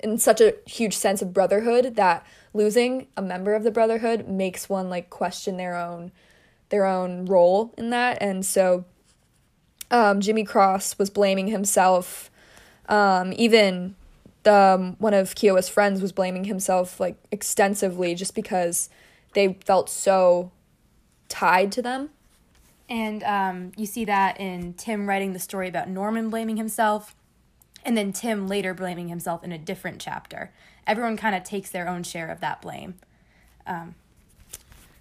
in 0.00 0.16
such 0.16 0.40
a 0.40 0.54
huge 0.64 0.96
sense 0.96 1.20
of 1.20 1.34
brotherhood, 1.34 1.96
that 1.96 2.24
losing 2.54 3.08
a 3.16 3.22
member 3.22 3.54
of 3.54 3.64
the 3.64 3.70
brotherhood 3.70 4.26
makes 4.26 4.68
one 4.68 4.88
like 4.88 5.10
question 5.10 5.58
their 5.58 5.76
own 5.76 6.10
their 6.70 6.84
own 6.84 7.24
role 7.24 7.72
in 7.78 7.88
that 7.88 8.18
and 8.20 8.44
so 8.44 8.84
um, 9.90 10.20
Jimmy 10.20 10.44
Cross 10.44 10.98
was 10.98 11.10
blaming 11.10 11.48
himself. 11.48 12.30
Um, 12.88 13.32
even 13.36 13.94
the 14.42 14.54
um, 14.54 14.96
one 14.98 15.14
of 15.14 15.34
Kiowa's 15.34 15.68
friends 15.68 16.00
was 16.00 16.12
blaming 16.12 16.44
himself 16.44 17.00
like 17.00 17.16
extensively 17.30 18.14
just 18.14 18.34
because 18.34 18.88
they 19.34 19.58
felt 19.64 19.90
so 19.90 20.52
tied 21.28 21.72
to 21.72 21.82
them. 21.82 22.10
And 22.88 23.22
um, 23.22 23.72
you 23.76 23.86
see 23.86 24.04
that 24.06 24.40
in 24.40 24.74
Tim 24.74 25.08
writing 25.08 25.32
the 25.32 25.38
story 25.38 25.68
about 25.68 25.88
Norman 25.88 26.30
blaming 26.30 26.56
himself, 26.56 27.14
and 27.84 27.96
then 27.96 28.12
Tim 28.12 28.48
later 28.48 28.72
blaming 28.74 29.08
himself 29.08 29.44
in 29.44 29.52
a 29.52 29.58
different 29.58 30.00
chapter. 30.00 30.52
Everyone 30.86 31.16
kind 31.16 31.34
of 31.34 31.44
takes 31.44 31.70
their 31.70 31.86
own 31.88 32.02
share 32.02 32.30
of 32.30 32.40
that 32.40 32.62
blame. 32.62 32.94
Um, 33.66 33.94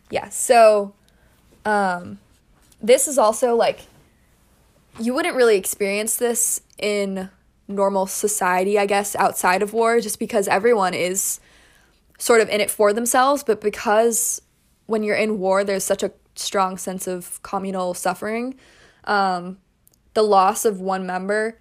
yeah, 0.10 0.30
so 0.30 0.94
um, 1.66 2.20
this 2.82 3.08
is 3.08 3.18
also 3.18 3.56
like 3.56 3.82
you 5.00 5.14
wouldn't 5.14 5.36
really 5.36 5.58
experience 5.58 6.18
this 6.18 6.62
in 6.78 7.30
normal 7.68 8.08
society, 8.08 8.80
I 8.80 8.86
guess, 8.86 9.16
outside 9.16 9.62
of 9.62 9.74
war, 9.74 10.00
just 10.00 10.20
because 10.20 10.48
everyone 10.48 10.94
is 10.94 11.40
sort 12.18 12.42
of 12.42 12.50
in 12.50 12.62
it 12.62 12.72
for 12.72 12.94
themselves. 12.94 13.44
But 13.44 13.62
because 13.62 14.42
when 14.88 15.04
you're 15.04 15.16
in 15.16 15.40
war, 15.40 15.64
there's 15.64 15.84
such 15.84 16.04
a 16.04 16.12
strong 16.40 16.78
sense 16.78 17.08
of 17.08 17.42
communal 17.44 17.94
suffering. 17.94 18.56
Um, 19.04 19.58
the 20.14 20.24
loss 20.24 20.66
of 20.66 20.80
one 20.80 21.06
member 21.06 21.60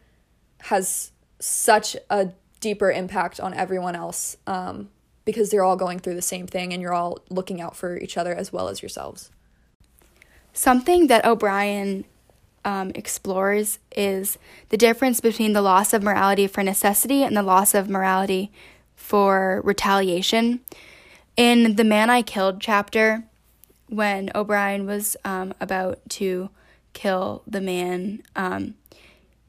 has 0.63 1.13
such 1.39 1.97
a 2.11 2.31
deeper 2.61 2.91
impact 2.91 3.39
on 3.39 3.55
everyone 3.55 3.95
else 3.95 4.37
um, 4.47 4.89
because 5.25 5.51
they're 5.51 5.63
all 5.63 5.77
going 5.77 5.99
through 5.99 6.15
the 6.15 6.23
same 6.23 6.47
thing 6.47 6.73
and 6.73 6.81
you're 6.81 6.95
all 6.95 7.19
looking 7.29 7.61
out 7.61 7.77
for 7.77 7.99
each 7.99 8.17
other 8.17 8.35
as 8.35 8.53
well 8.53 8.69
as 8.69 8.83
yourselves. 8.83 9.31
Something 10.53 11.09
that 11.09 11.25
O'Brien 11.27 12.07
um, 12.65 12.91
explores 12.95 13.79
is 13.95 14.39
the 14.71 14.77
difference 14.77 15.21
between 15.21 15.53
the 15.53 15.63
loss 15.63 15.93
of 15.93 16.03
morality 16.03 16.47
for 16.47 16.63
necessity 16.63 17.23
and 17.23 17.37
the 17.37 17.43
loss 17.43 17.75
of 17.75 17.89
morality 17.89 18.51
for 18.97 19.61
retaliation. 19.65 20.61
In 21.37 21.77
the 21.77 21.85
Man 21.85 22.09
I 22.11 22.23
Killed 22.23 22.61
chapter, 22.61 23.25
when 23.89 24.31
O'Brien 24.35 24.87
was 24.87 25.17
um, 25.25 25.55
about 25.61 25.99
to 26.11 26.51
kill 26.93 27.43
the 27.47 27.61
man, 27.61 28.23
um, 28.35 28.75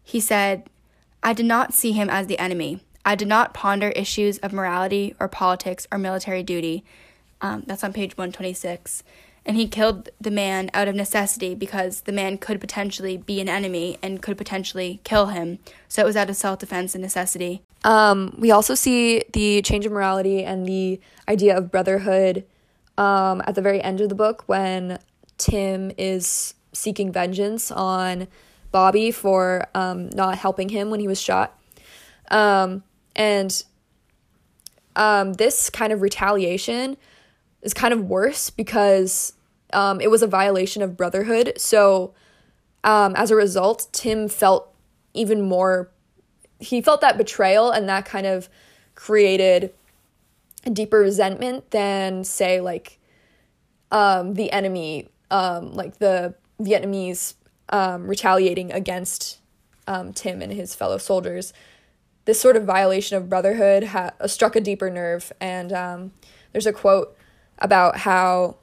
he 0.04 0.20
said, 0.20 0.70
I 1.24 1.34
did 1.34 1.46
not 1.46 1.74
see 1.74 1.92
him 1.92 2.10
as 2.10 2.28
the 2.28 2.40
enemy. 2.40 2.82
I 3.04 3.16
did 3.16 3.28
not 3.28 3.54
ponder 3.54 3.90
issues 3.90 4.38
of 4.40 4.54
morality 4.54 5.16
or 5.20 5.28
politics 5.28 5.88
or 5.92 5.98
military 5.98 6.44
duty. 6.44 6.84
Um, 7.42 7.64
that's 7.66 7.84
on 7.84 7.94
page 7.94 8.18
126. 8.18 9.04
And 9.46 9.56
he 9.56 9.68
killed 9.68 10.10
the 10.20 10.30
man 10.30 10.70
out 10.74 10.90
of 10.90 10.96
necessity 10.96 11.56
because 11.56 12.02
the 12.02 12.12
man 12.12 12.38
could 12.38 12.60
potentially 12.60 13.16
be 13.16 13.40
an 13.40 13.48
enemy 13.48 13.98
and 14.04 14.22
could 14.22 14.38
potentially 14.38 15.00
kill 15.06 15.28
him. 15.28 15.60
So 15.88 16.02
it 16.02 16.06
was 16.06 16.18
out 16.18 16.30
of 16.30 16.36
self 16.36 16.60
defense 16.60 16.96
and 16.96 17.02
necessity. 17.02 17.62
Um, 17.86 18.36
we 18.38 18.52
also 18.52 18.76
see 18.76 19.24
the 19.32 19.62
change 19.62 19.86
of 19.86 19.94
morality 19.94 20.44
and 20.44 20.66
the 20.66 21.00
idea 21.30 21.58
of 21.58 21.72
brotherhood 21.72 22.46
um, 22.98 23.42
at 23.46 23.56
the 23.56 23.62
very 23.62 23.82
end 23.82 24.02
of 24.02 24.10
the 24.10 24.16
book 24.16 24.44
when 24.48 25.00
Tim 25.38 25.92
is 25.98 26.54
seeking 26.74 27.12
vengeance 27.12 27.72
on 27.72 28.28
Bobby 28.72 29.12
for 29.12 29.68
um, 29.74 30.10
not 30.10 30.38
helping 30.38 30.70
him 30.70 30.90
when 30.90 31.00
he 31.00 31.08
was 31.08 31.22
shot. 31.22 31.60
Um, 32.30 32.84
and 33.16 33.64
um, 34.96 35.34
this 35.34 35.70
kind 35.70 35.94
of 35.94 36.02
retaliation 36.02 36.98
is 37.62 37.74
kind 37.74 37.94
of 37.94 38.04
worse 38.04 38.50
because 38.50 39.34
um, 39.74 40.02
it 40.02 40.10
was 40.10 40.22
a 40.22 40.28
violation 40.28 40.82
of 40.82 40.98
brotherhood. 40.98 41.54
So 41.58 42.14
um, 42.84 43.16
as 43.16 43.32
a 43.32 43.36
result, 43.36 43.88
Tim 43.92 44.28
felt 44.28 44.74
even 45.14 45.42
more, 45.42 45.90
he 46.60 46.82
felt 46.82 47.02
that 47.02 47.18
betrayal 47.18 47.72
and 47.72 47.88
that 47.90 48.06
kind 48.06 48.28
of 48.28 48.50
created 48.96 49.74
deeper 50.70 51.00
resentment 51.00 51.72
than, 51.72 52.24
say, 52.24 52.62
like 52.62 53.00
um, 53.92 54.34
the 54.34 54.52
enemy, 54.52 55.10
um, 55.32 55.74
like 55.74 55.98
the 55.98 56.36
Vietnamese 56.60 57.36
um, 57.70 58.08
retaliating 58.08 58.72
against 58.72 59.40
um, 59.88 60.14
Tim 60.14 60.42
and 60.42 60.52
his 60.52 60.76
fellow 60.76 60.98
soldiers. 60.98 61.54
This 62.26 62.40
sort 62.40 62.58
of 62.58 62.66
violation 62.66 63.18
of 63.18 63.30
brotherhood 63.30 63.86
ha- 63.86 64.12
struck 64.26 64.56
a 64.56 64.62
deeper 64.62 64.90
nerve. 64.90 65.32
And 65.40 65.72
um, 65.72 66.12
there's 66.52 66.66
a 66.66 66.74
quote 66.74 67.18
about 67.60 67.98
how 68.00 68.58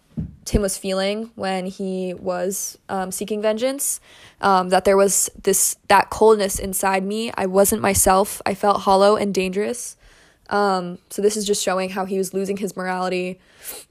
Tim 0.44 0.62
was 0.62 0.76
feeling 0.76 1.30
when 1.34 1.66
he 1.66 2.14
was 2.14 2.78
um, 2.88 3.10
seeking 3.10 3.40
vengeance. 3.40 4.00
That 4.40 4.84
there 4.84 4.96
was 4.96 5.30
this 5.42 5.76
that 5.88 6.10
coldness 6.10 6.58
inside 6.58 7.04
me. 7.04 7.32
I 7.34 7.46
wasn't 7.46 7.80
myself. 7.80 8.42
I 8.44 8.54
felt 8.54 8.82
hollow 8.82 9.16
and 9.16 9.32
dangerous. 9.32 9.96
Um, 10.50 10.98
so 11.10 11.22
this 11.22 11.36
is 11.36 11.46
just 11.46 11.62
showing 11.62 11.90
how 11.90 12.04
he 12.04 12.18
was 12.18 12.34
losing 12.34 12.56
his 12.56 12.76
morality 12.76 13.40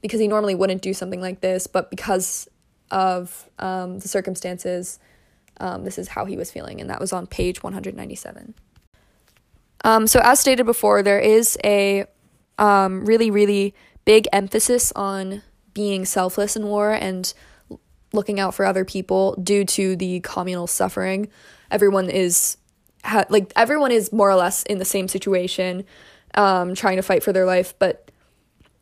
because 0.00 0.20
he 0.20 0.28
normally 0.28 0.54
wouldn't 0.54 0.82
do 0.82 0.94
something 0.94 1.20
like 1.20 1.40
this, 1.40 1.66
but 1.66 1.90
because 1.90 2.48
of 2.90 3.48
um, 3.58 3.98
the 3.98 4.08
circumstances, 4.08 4.98
um, 5.58 5.84
this 5.84 5.98
is 5.98 6.08
how 6.08 6.24
he 6.24 6.36
was 6.36 6.50
feeling, 6.50 6.80
and 6.80 6.90
that 6.90 7.00
was 7.00 7.12
on 7.12 7.26
page 7.26 7.62
197. 7.62 8.54
Um, 9.84 10.06
so 10.06 10.20
as 10.22 10.40
stated 10.40 10.64
before, 10.64 11.02
there 11.02 11.18
is 11.18 11.58
a 11.64 12.06
um, 12.58 13.04
really, 13.04 13.30
really 13.30 13.74
big 14.04 14.26
emphasis 14.32 14.92
on 14.94 15.42
being 15.74 16.04
selfless 16.04 16.56
in 16.56 16.66
war 16.66 16.92
and 16.92 17.34
looking 18.12 18.38
out 18.38 18.54
for 18.54 18.64
other 18.64 18.84
people 18.84 19.34
due 19.42 19.64
to 19.64 19.96
the 19.96 20.20
communal 20.20 20.66
suffering. 20.66 21.28
Everyone 21.70 22.08
is 22.08 22.56
ha- 23.04 23.26
like 23.28 23.52
everyone 23.56 23.92
is 23.92 24.12
more 24.12 24.30
or 24.30 24.36
less 24.36 24.62
in 24.64 24.78
the 24.78 24.84
same 24.84 25.08
situation, 25.08 25.84
um, 26.34 26.74
trying 26.74 26.96
to 26.96 27.02
fight 27.02 27.22
for 27.22 27.32
their 27.32 27.46
life, 27.46 27.74
but 27.78 28.10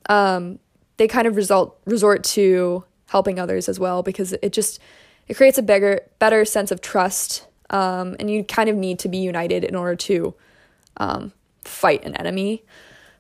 um, 0.09 0.59
they 0.97 1.09
kind 1.09 1.27
of 1.27 1.37
result 1.37 1.79
resort 1.85 2.25
to 2.25 2.85
helping 3.07 3.39
others 3.39 3.69
as 3.69 3.79
well 3.79 4.03
because 4.03 4.33
it 4.33 4.53
just 4.53 4.81
it 5.29 5.35
creates 5.35 5.59
a 5.59 5.63
bigger 5.63 6.01
better 6.19 6.45
sense 6.45 6.71
of 6.71 6.81
trust, 6.81 7.47
um, 7.71 8.17
and 8.19 8.31
you 8.31 8.45
kind 8.45 8.69
of 8.69 8.77
need 8.77 8.99
to 9.01 9.09
be 9.09 9.19
united 9.19 9.65
in 9.65 9.75
order 9.75 9.97
to 9.97 10.35
um, 10.97 11.33
fight 11.65 12.05
an 12.05 12.17
enemy. 12.17 12.65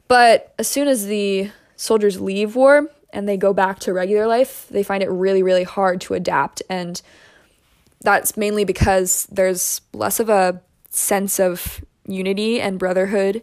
But 0.08 0.54
as 0.58 0.68
soon 0.68 0.88
as 0.88 1.06
the 1.06 1.50
soldiers 1.76 2.20
leave 2.20 2.54
war, 2.54 2.88
and 3.12 3.28
they 3.28 3.36
go 3.36 3.52
back 3.52 3.78
to 3.80 3.92
regular 3.92 4.26
life, 4.26 4.66
they 4.70 4.82
find 4.82 5.02
it 5.02 5.10
really, 5.10 5.42
really 5.42 5.64
hard 5.64 6.00
to 6.02 6.14
adapt. 6.14 6.62
And 6.68 7.00
that's 8.00 8.36
mainly 8.36 8.64
because 8.64 9.26
there's 9.30 9.80
less 9.92 10.18
of 10.18 10.28
a 10.28 10.62
sense 10.90 11.38
of 11.38 11.84
unity 12.06 12.60
and 12.60 12.78
brotherhood 12.78 13.42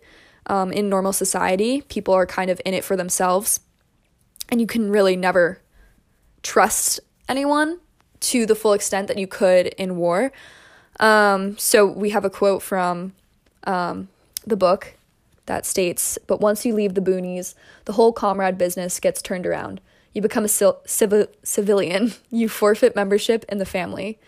um, 0.50 0.74
in 0.74 0.90
normal 0.90 1.14
society. 1.14 1.82
People 1.82 2.14
are 2.14 2.26
kind 2.26 2.50
of 2.50 2.60
in 2.66 2.74
it 2.74 2.84
for 2.84 2.98
themselves. 2.98 3.62
And 4.50 4.60
you 4.60 4.68
can 4.68 4.90
really 4.90 5.16
never 5.16 5.62
trust 6.42 7.00
anyone 7.30 7.80
to 8.22 8.46
the 8.46 8.56
full 8.56 8.74
extent 8.74 9.08
that 9.08 9.18
you 9.18 9.28
could 9.28 9.68
in 9.68 9.96
war. 9.96 10.32
Um, 11.00 11.58
so 11.58 11.86
we 11.86 12.10
have 12.10 12.26
a 12.26 12.30
quote 12.30 12.62
from 12.62 13.14
um, 13.64 14.10
the 14.46 14.58
book 14.58 14.96
that 15.46 15.66
states, 15.66 16.18
But 16.28 16.42
once 16.42 16.66
you 16.66 16.74
leave 16.74 16.96
the 16.96 17.02
boonies, 17.02 17.56
the 17.86 17.94
whole 17.94 18.12
comrade 18.12 18.58
business 18.58 19.00
gets 19.00 19.22
turned 19.22 19.46
around. 19.46 19.80
You 20.14 20.22
become 20.22 20.44
a 20.44 20.50
civil- 20.50 20.82
civilian. 21.44 22.14
You 22.32 22.50
forfeit 22.50 22.96
membership 22.96 23.46
in 23.50 23.60
the 23.60 23.66
family. 23.66 24.20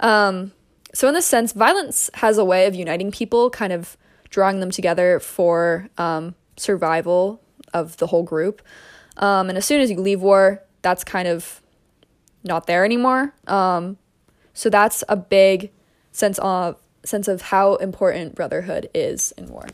Um, 0.00 0.52
so, 0.94 1.08
in 1.08 1.14
this 1.14 1.26
sense, 1.26 1.52
violence 1.52 2.10
has 2.14 2.38
a 2.38 2.44
way 2.44 2.66
of 2.66 2.74
uniting 2.74 3.10
people, 3.10 3.50
kind 3.50 3.72
of 3.72 3.96
drawing 4.30 4.60
them 4.60 4.70
together 4.70 5.20
for 5.20 5.88
um, 5.98 6.34
survival 6.56 7.40
of 7.72 7.96
the 7.98 8.06
whole 8.06 8.22
group. 8.22 8.62
Um, 9.16 9.48
and 9.48 9.58
as 9.58 9.64
soon 9.64 9.80
as 9.80 9.90
you 9.90 10.00
leave 10.00 10.20
war, 10.20 10.62
that's 10.82 11.04
kind 11.04 11.28
of 11.28 11.60
not 12.44 12.66
there 12.66 12.84
anymore. 12.84 13.34
Um, 13.46 13.98
so 14.54 14.70
that's 14.70 15.04
a 15.08 15.16
big 15.16 15.70
sense 16.12 16.38
of 16.38 16.76
sense 17.04 17.28
of 17.28 17.42
how 17.42 17.76
important 17.76 18.34
brotherhood 18.34 18.90
is 18.94 19.32
in 19.38 19.48
war. 19.48 19.66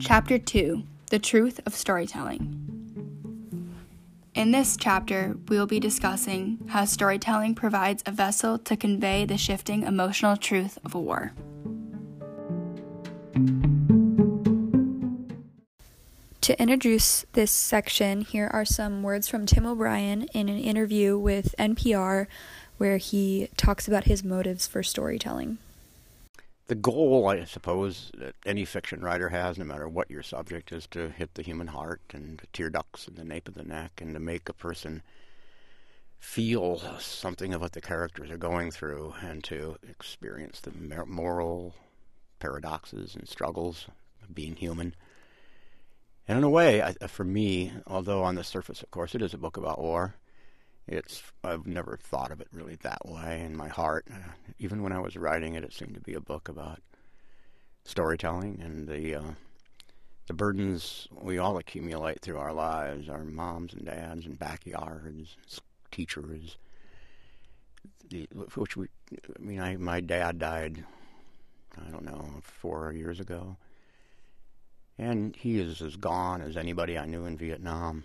Chapter 0.00 0.38
2 0.38 0.82
The 1.10 1.18
Truth 1.18 1.60
of 1.64 1.74
Storytelling. 1.74 2.63
In 4.34 4.50
this 4.50 4.76
chapter, 4.76 5.36
we 5.46 5.56
will 5.56 5.66
be 5.68 5.78
discussing 5.78 6.58
how 6.66 6.86
storytelling 6.86 7.54
provides 7.54 8.02
a 8.04 8.10
vessel 8.10 8.58
to 8.58 8.76
convey 8.76 9.24
the 9.24 9.38
shifting 9.38 9.84
emotional 9.84 10.36
truth 10.36 10.76
of 10.84 10.92
a 10.92 10.98
war. 10.98 11.32
To 16.40 16.60
introduce 16.60 17.24
this 17.34 17.52
section, 17.52 18.22
here 18.22 18.50
are 18.52 18.64
some 18.64 19.04
words 19.04 19.28
from 19.28 19.46
Tim 19.46 19.64
O'Brien 19.66 20.24
in 20.34 20.48
an 20.48 20.58
interview 20.58 21.16
with 21.16 21.54
NPR 21.56 22.26
where 22.76 22.96
he 22.96 23.48
talks 23.56 23.86
about 23.86 24.04
his 24.04 24.24
motives 24.24 24.66
for 24.66 24.82
storytelling. 24.82 25.58
The 26.66 26.74
goal, 26.74 27.28
I 27.28 27.44
suppose, 27.44 28.10
that 28.16 28.34
any 28.46 28.64
fiction 28.64 29.00
writer 29.00 29.28
has, 29.28 29.58
no 29.58 29.64
matter 29.64 29.88
what 29.88 30.10
your 30.10 30.22
subject, 30.22 30.72
is 30.72 30.86
to 30.88 31.10
hit 31.10 31.34
the 31.34 31.42
human 31.42 31.66
heart 31.66 32.00
and 32.12 32.38
the 32.38 32.46
tear 32.52 32.70
ducts 32.70 33.06
and 33.06 33.16
the 33.16 33.24
nape 33.24 33.48
of 33.48 33.54
the 33.54 33.64
neck 33.64 34.00
and 34.00 34.14
to 34.14 34.20
make 34.20 34.48
a 34.48 34.54
person 34.54 35.02
feel 36.18 36.78
something 36.98 37.52
of 37.52 37.60
what 37.60 37.72
the 37.72 37.82
characters 37.82 38.30
are 38.30 38.38
going 38.38 38.70
through 38.70 39.14
and 39.20 39.44
to 39.44 39.76
experience 39.88 40.60
the 40.60 40.72
moral 41.06 41.74
paradoxes 42.38 43.14
and 43.14 43.28
struggles 43.28 43.86
of 44.22 44.34
being 44.34 44.56
human. 44.56 44.94
And 46.26 46.38
in 46.38 46.44
a 46.44 46.48
way, 46.48 46.82
I, 46.82 46.94
for 47.08 47.24
me, 47.24 47.72
although 47.86 48.22
on 48.22 48.36
the 48.36 48.44
surface, 48.44 48.82
of 48.82 48.90
course, 48.90 49.14
it 49.14 49.20
is 49.20 49.34
a 49.34 49.38
book 49.38 49.58
about 49.58 49.82
war, 49.82 50.14
it's 50.86 51.22
I've 51.42 51.66
never 51.66 51.96
thought 51.96 52.30
of 52.30 52.40
it 52.40 52.48
really 52.52 52.76
that 52.82 53.06
way 53.06 53.42
in 53.42 53.56
my 53.56 53.68
heart. 53.68 54.06
Uh, 54.10 54.32
even 54.58 54.82
when 54.82 54.92
I 54.92 55.00
was 55.00 55.16
writing 55.16 55.54
it, 55.54 55.64
it 55.64 55.72
seemed 55.72 55.94
to 55.94 56.00
be 56.00 56.14
a 56.14 56.20
book 56.20 56.48
about 56.48 56.80
storytelling 57.84 58.60
and 58.62 58.88
the 58.88 59.14
uh, 59.14 59.32
the 60.26 60.34
burdens 60.34 61.08
we 61.12 61.38
all 61.38 61.58
accumulate 61.58 62.20
through 62.20 62.38
our 62.38 62.52
lives, 62.52 63.08
our 63.08 63.24
moms 63.24 63.72
and 63.72 63.84
dads 63.84 64.26
and 64.26 64.38
backyards, 64.38 65.36
teachers. 65.90 66.56
The, 68.10 68.28
which 68.54 68.76
we, 68.76 68.88
I 69.12 69.42
mean, 69.42 69.60
I 69.60 69.76
my 69.76 70.00
dad 70.00 70.38
died. 70.38 70.84
I 71.76 71.90
don't 71.90 72.04
know, 72.04 72.40
four 72.42 72.92
years 72.92 73.18
ago, 73.18 73.56
and 74.96 75.34
he 75.34 75.58
is 75.58 75.82
as 75.82 75.96
gone 75.96 76.40
as 76.40 76.56
anybody 76.56 76.96
I 76.96 77.06
knew 77.06 77.26
in 77.26 77.36
Vietnam. 77.36 78.04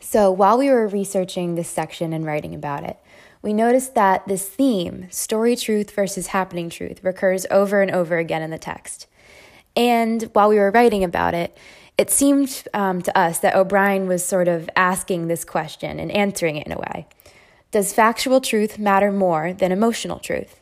So, 0.00 0.30
while 0.30 0.58
we 0.58 0.70
were 0.70 0.86
researching 0.86 1.54
this 1.54 1.68
section 1.68 2.12
and 2.12 2.24
writing 2.24 2.54
about 2.54 2.84
it, 2.84 2.98
we 3.42 3.52
noticed 3.52 3.94
that 3.94 4.26
this 4.26 4.48
theme, 4.48 5.06
story 5.10 5.54
truth 5.54 5.90
versus 5.90 6.28
happening 6.28 6.70
truth, 6.70 7.02
recurs 7.04 7.46
over 7.50 7.82
and 7.82 7.90
over 7.90 8.18
again 8.18 8.42
in 8.42 8.50
the 8.50 8.58
text. 8.58 9.06
And 9.76 10.22
while 10.32 10.48
we 10.48 10.56
were 10.56 10.70
writing 10.70 11.04
about 11.04 11.34
it, 11.34 11.56
it 11.96 12.10
seemed 12.10 12.64
um, 12.74 13.02
to 13.02 13.16
us 13.16 13.38
that 13.40 13.54
O'Brien 13.54 14.06
was 14.06 14.24
sort 14.24 14.48
of 14.48 14.70
asking 14.76 15.28
this 15.28 15.44
question 15.44 15.98
and 15.98 16.10
answering 16.12 16.56
it 16.56 16.66
in 16.66 16.72
a 16.72 16.78
way. 16.78 17.06
Does 17.70 17.92
factual 17.92 18.40
truth 18.40 18.78
matter 18.78 19.12
more 19.12 19.52
than 19.52 19.72
emotional 19.72 20.18
truth? 20.18 20.60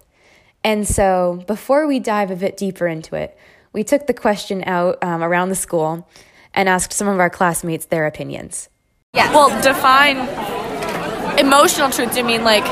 And 0.64 0.88
so, 0.88 1.44
before 1.46 1.86
we 1.86 2.00
dive 2.00 2.30
a 2.30 2.36
bit 2.36 2.56
deeper 2.56 2.88
into 2.88 3.14
it, 3.14 3.38
we 3.72 3.84
took 3.84 4.06
the 4.06 4.14
question 4.14 4.64
out 4.66 5.02
um, 5.04 5.22
around 5.22 5.50
the 5.50 5.54
school 5.54 6.08
and 6.52 6.68
asked 6.68 6.92
some 6.92 7.06
of 7.06 7.20
our 7.20 7.30
classmates 7.30 7.84
their 7.84 8.06
opinions. 8.06 8.68
Yes. 9.16 9.34
Well, 9.34 9.48
define 9.62 10.28
emotional 11.38 11.90
truth. 11.90 12.12
Do 12.12 12.18
you 12.18 12.24
mean 12.24 12.44
like 12.44 12.64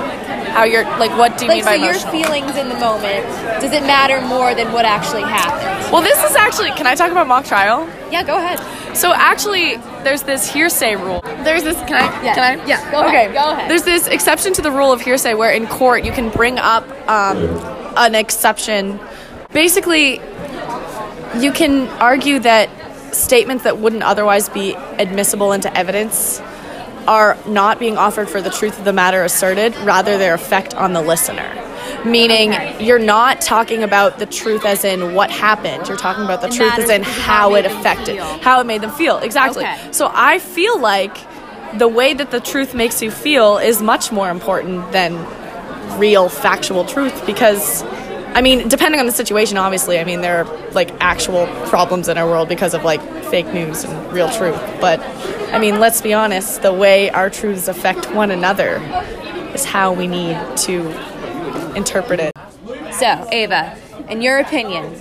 how 0.54 0.64
you're 0.64 0.84
like 0.84 1.10
what 1.18 1.36
do 1.38 1.46
you 1.46 1.48
like, 1.48 1.56
mean 1.56 1.64
by 1.64 1.76
so 1.76 1.84
emotional? 1.84 2.14
your 2.14 2.24
feelings 2.24 2.56
in 2.56 2.68
the 2.68 2.76
moment 2.76 3.24
does 3.60 3.72
it 3.72 3.82
matter 3.82 4.20
more 4.20 4.54
than 4.54 4.72
what 4.72 4.84
actually 4.84 5.22
happened? 5.22 5.92
Well, 5.92 6.02
this 6.02 6.22
is 6.22 6.36
actually. 6.36 6.70
Can 6.72 6.86
I 6.86 6.94
talk 6.94 7.10
about 7.10 7.26
mock 7.26 7.44
trial? 7.44 7.88
Yeah, 8.10 8.22
go 8.24 8.36
ahead. 8.36 8.60
So 8.96 9.12
actually, 9.14 9.76
there's 10.04 10.22
this 10.22 10.50
hearsay 10.50 10.96
rule. 10.96 11.20
There's 11.22 11.62
this. 11.62 11.76
Can 11.88 11.94
I? 11.94 12.22
Yeah. 12.22 12.34
Can 12.34 12.60
I? 12.60 12.66
Yeah. 12.66 12.90
Go 12.90 13.06
okay. 13.06 13.26
ahead. 13.26 13.32
Go 13.32 13.52
ahead. 13.52 13.70
There's 13.70 13.84
this 13.84 14.06
exception 14.06 14.52
to 14.54 14.62
the 14.62 14.70
rule 14.70 14.92
of 14.92 15.00
hearsay 15.00 15.34
where 15.34 15.50
in 15.50 15.66
court 15.66 16.04
you 16.04 16.12
can 16.12 16.30
bring 16.30 16.58
up 16.58 16.84
um, 17.08 17.38
an 17.96 18.14
exception. 18.14 19.00
Basically, 19.52 20.20
you 21.38 21.52
can 21.52 21.88
argue 22.00 22.38
that 22.40 22.68
statements 23.14 23.64
that 23.64 23.78
wouldn't 23.78 24.02
otherwise 24.02 24.48
be 24.48 24.74
admissible 24.74 25.52
into 25.52 25.74
evidence 25.76 26.40
are 27.06 27.36
not 27.46 27.78
being 27.78 27.96
offered 27.96 28.28
for 28.28 28.40
the 28.40 28.50
truth 28.50 28.78
of 28.78 28.84
the 28.84 28.92
matter 28.92 29.22
asserted, 29.22 29.76
rather 29.78 30.16
their 30.18 30.34
effect 30.34 30.74
on 30.74 30.92
the 30.92 31.02
listener. 31.02 31.60
Meaning, 32.04 32.54
you're 32.80 32.98
not 32.98 33.40
talking 33.40 33.82
about 33.82 34.18
the 34.18 34.26
truth 34.26 34.64
as 34.64 34.84
in 34.84 35.14
what 35.14 35.30
happened. 35.30 35.86
You're 35.88 35.96
talking 35.96 36.24
about 36.24 36.40
the 36.40 36.48
it 36.48 36.54
truth 36.54 36.78
as 36.78 36.90
in 36.90 37.02
how 37.02 37.54
it 37.54 37.66
affected, 37.66 38.18
how 38.18 38.60
it 38.60 38.66
made 38.66 38.80
them 38.80 38.90
feel. 38.90 39.18
Exactly. 39.18 39.64
Okay. 39.64 39.92
So 39.92 40.10
I 40.12 40.38
feel 40.38 40.78
like 40.78 41.16
the 41.78 41.88
way 41.88 42.14
that 42.14 42.30
the 42.30 42.40
truth 42.40 42.74
makes 42.74 43.02
you 43.02 43.10
feel 43.10 43.58
is 43.58 43.82
much 43.82 44.12
more 44.12 44.30
important 44.30 44.92
than 44.92 45.14
real 45.98 46.28
factual 46.28 46.84
truth 46.84 47.26
because 47.26 47.82
I 48.34 48.42
mean, 48.42 48.68
depending 48.68 49.00
on 49.00 49.06
the 49.06 49.12
situation, 49.12 49.56
obviously, 49.56 50.00
I 50.00 50.04
mean, 50.04 50.20
there 50.20 50.44
are 50.44 50.70
like 50.72 50.90
actual 51.00 51.46
problems 51.68 52.08
in 52.08 52.18
our 52.18 52.26
world 52.26 52.48
because 52.48 52.74
of 52.74 52.82
like 52.82 53.00
fake 53.26 53.52
news 53.54 53.84
and 53.84 54.12
real 54.12 54.28
truth. 54.28 54.60
But 54.80 55.00
I 55.52 55.58
mean, 55.60 55.78
let's 55.78 56.00
be 56.00 56.12
honest, 56.12 56.62
the 56.62 56.72
way 56.72 57.10
our 57.10 57.30
truths 57.30 57.68
affect 57.68 58.12
one 58.12 58.32
another 58.32 58.78
is 59.54 59.64
how 59.64 59.92
we 59.92 60.08
need 60.08 60.36
to 60.58 60.88
interpret 61.76 62.18
it. 62.18 62.32
So, 62.92 63.28
Ava, 63.30 63.78
in 64.08 64.20
your 64.20 64.38
opinion, 64.38 64.92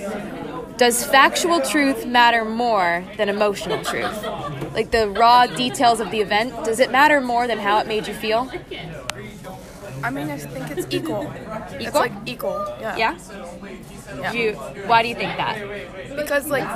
does 0.78 1.04
factual 1.04 1.60
truth 1.60 2.06
matter 2.06 2.46
more 2.46 3.04
than 3.18 3.30
emotional 3.30 3.84
truth? 3.84 4.24
Like 4.74 4.92
the 4.92 5.10
raw 5.10 5.48
details 5.48 6.00
of 6.00 6.12
the 6.12 6.20
event, 6.22 6.66
does 6.66 6.80
it 6.80 6.92
matter 6.92 7.20
more 7.20 7.48
than 7.48 7.58
how 7.58 7.80
it 7.80 7.88
made 7.88 8.08
you 8.08 8.14
feel? 8.14 8.50
I 10.04 10.10
mean, 10.10 10.30
I 10.30 10.38
think 10.38 10.70
it's 10.72 10.88
equal. 10.94 11.24
Equal? 11.80 11.80
It's 11.80 11.96
like 11.96 12.12
equal. 12.26 12.60
Yeah. 12.80 12.98
Yeah. 12.98 13.18
Yeah. 14.20 14.32
Do 14.32 14.38
you, 14.38 14.54
why 14.86 15.02
do 15.02 15.08
you 15.10 15.16
think 15.16 15.36
that? 15.38 15.58
Because 16.16 16.48
like 16.48 16.68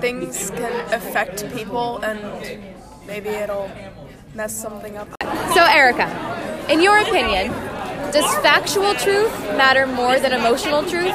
things 0.00 0.50
can 0.50 0.72
affect 0.92 1.48
people, 1.54 1.98
and 1.98 2.20
maybe 3.06 3.30
it'll 3.30 3.70
mess 4.34 4.52
something 4.54 4.96
up. 4.96 5.08
So, 5.54 5.64
Erica, 5.64 6.06
in 6.68 6.80
your 6.82 6.98
opinion, 6.98 7.48
does 8.12 8.26
factual 8.42 8.94
truth 8.94 9.32
matter 9.56 9.86
more 9.86 10.18
than 10.20 10.32
emotional 10.32 10.82
truth? 10.82 11.14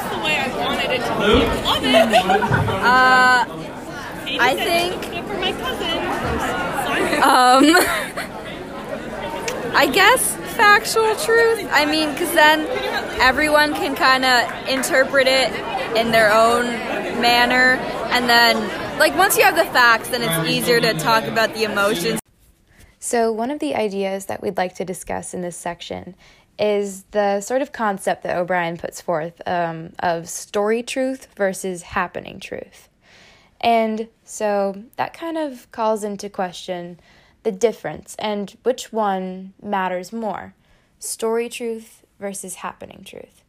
Uh, 2.84 3.44
I 4.40 4.54
think. 4.56 5.02
For 5.26 5.38
my 5.38 5.52
cousin. 5.52 5.98
Um, 7.22 7.64
I 9.76 9.86
guess 9.92 10.36
factual 10.56 11.14
truth. 11.16 11.68
I 11.70 11.86
mean, 11.86 12.12
because 12.12 12.32
then 12.32 12.66
everyone 13.20 13.74
can 13.74 13.94
kind 13.94 14.24
of 14.24 14.68
interpret 14.68 15.26
it 15.26 15.52
in 15.96 16.10
their 16.12 16.32
own 16.32 16.64
manner, 17.20 17.74
and 18.10 18.28
then, 18.28 18.98
like, 18.98 19.16
once 19.16 19.36
you 19.36 19.44
have 19.44 19.56
the 19.56 19.64
facts, 19.64 20.08
then 20.08 20.22
it's 20.22 20.48
easier 20.48 20.80
to 20.80 20.94
talk 20.94 21.24
about 21.24 21.54
the 21.54 21.64
emotions. 21.64 22.20
So, 22.98 23.32
one 23.32 23.50
of 23.50 23.58
the 23.58 23.74
ideas 23.74 24.26
that 24.26 24.42
we'd 24.42 24.56
like 24.56 24.74
to 24.76 24.84
discuss 24.84 25.34
in 25.34 25.42
this 25.42 25.56
section 25.56 26.14
is 26.58 27.04
the 27.10 27.40
sort 27.40 27.62
of 27.62 27.72
concept 27.72 28.22
that 28.22 28.36
O'Brien 28.36 28.76
puts 28.76 29.00
forth 29.00 29.40
um, 29.46 29.92
of 29.98 30.28
story 30.28 30.82
truth 30.82 31.28
versus 31.36 31.82
happening 31.82 32.40
truth. 32.40 32.88
And 33.60 34.08
so 34.24 34.84
that 34.96 35.14
kind 35.14 35.38
of 35.38 35.70
calls 35.72 36.04
into 36.04 36.28
question 36.28 37.00
the 37.44 37.52
difference 37.52 38.16
and 38.18 38.56
which 38.62 38.92
one 38.92 39.54
matters 39.62 40.12
more 40.12 40.54
story 40.98 41.48
truth 41.48 42.02
versus 42.18 42.56
happening 42.56 43.04
truth. 43.04 43.42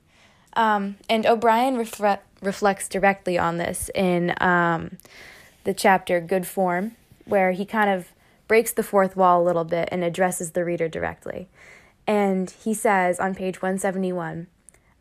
Um, 0.53 0.97
and 1.10 1.25
O'Brien 1.25 1.77
refre- 1.77 2.19
reflects 2.41 2.88
directly 2.88 3.38
on 3.38 3.58
this 3.58 3.89
in 3.95 4.34
um, 4.39 4.97
the 5.63 5.73
chapter 5.73 6.19
Good 6.21 6.47
Form, 6.47 6.95
where 7.25 7.51
he 7.51 7.65
kind 7.65 7.89
of 7.89 8.10
breaks 8.47 8.71
the 8.71 8.84
fourth 8.84 9.15
wall 9.15 9.41
a 9.41 9.43
little 9.43 9.63
bit 9.63 9.89
and 9.91 10.03
addresses 10.03 10.51
the 10.51 10.63
reader 10.63 10.88
directly. 10.88 11.47
And 12.08 12.51
he 12.51 12.73
says 12.73 13.19
on 13.19 13.36
page 13.36 13.62
171 13.62 14.47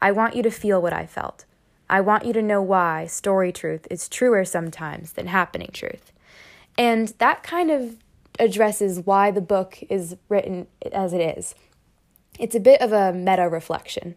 I 0.00 0.12
want 0.12 0.36
you 0.36 0.42
to 0.42 0.50
feel 0.50 0.82
what 0.82 0.92
I 0.92 1.06
felt. 1.06 1.44
I 1.88 2.00
want 2.00 2.24
you 2.24 2.32
to 2.32 2.42
know 2.42 2.62
why 2.62 3.06
story 3.06 3.52
truth 3.52 3.86
is 3.90 4.08
truer 4.08 4.44
sometimes 4.44 5.12
than 5.12 5.26
happening 5.28 5.70
truth. 5.72 6.12
And 6.76 7.08
that 7.18 7.42
kind 7.42 7.70
of 7.70 7.96
addresses 8.38 9.00
why 9.00 9.30
the 9.30 9.40
book 9.40 9.78
is 9.88 10.16
written 10.28 10.66
as 10.92 11.12
it 11.12 11.20
is. 11.38 11.54
It's 12.38 12.54
a 12.54 12.60
bit 12.60 12.80
of 12.80 12.92
a 12.92 13.12
meta 13.12 13.48
reflection 13.48 14.16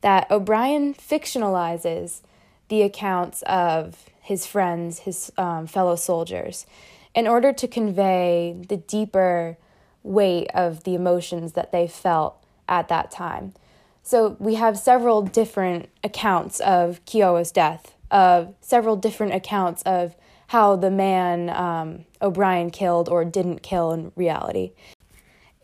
that 0.00 0.30
O'Brien 0.30 0.94
fictionalizes 0.94 2.22
the 2.68 2.82
accounts 2.82 3.42
of 3.42 4.06
his 4.20 4.46
friends, 4.46 5.00
his 5.00 5.32
um, 5.36 5.66
fellow 5.66 5.96
soldiers, 5.96 6.66
in 7.14 7.26
order 7.26 7.52
to 7.52 7.66
convey 7.66 8.56
the 8.68 8.76
deeper 8.76 9.56
weight 10.02 10.48
of 10.54 10.84
the 10.84 10.94
emotions 10.94 11.52
that 11.54 11.72
they 11.72 11.88
felt 11.88 12.42
at 12.68 12.88
that 12.88 13.10
time. 13.10 13.54
So 14.02 14.36
we 14.38 14.54
have 14.54 14.78
several 14.78 15.22
different 15.22 15.88
accounts 16.04 16.60
of 16.60 17.04
Kiowa's 17.04 17.50
death, 17.50 17.94
of 18.10 18.54
several 18.60 18.96
different 18.96 19.34
accounts 19.34 19.82
of 19.82 20.14
how 20.48 20.76
the 20.76 20.90
man 20.90 21.50
um, 21.50 22.04
O'Brien 22.20 22.70
killed 22.70 23.08
or 23.08 23.24
didn't 23.24 23.62
kill 23.62 23.92
in 23.92 24.12
reality. 24.16 24.72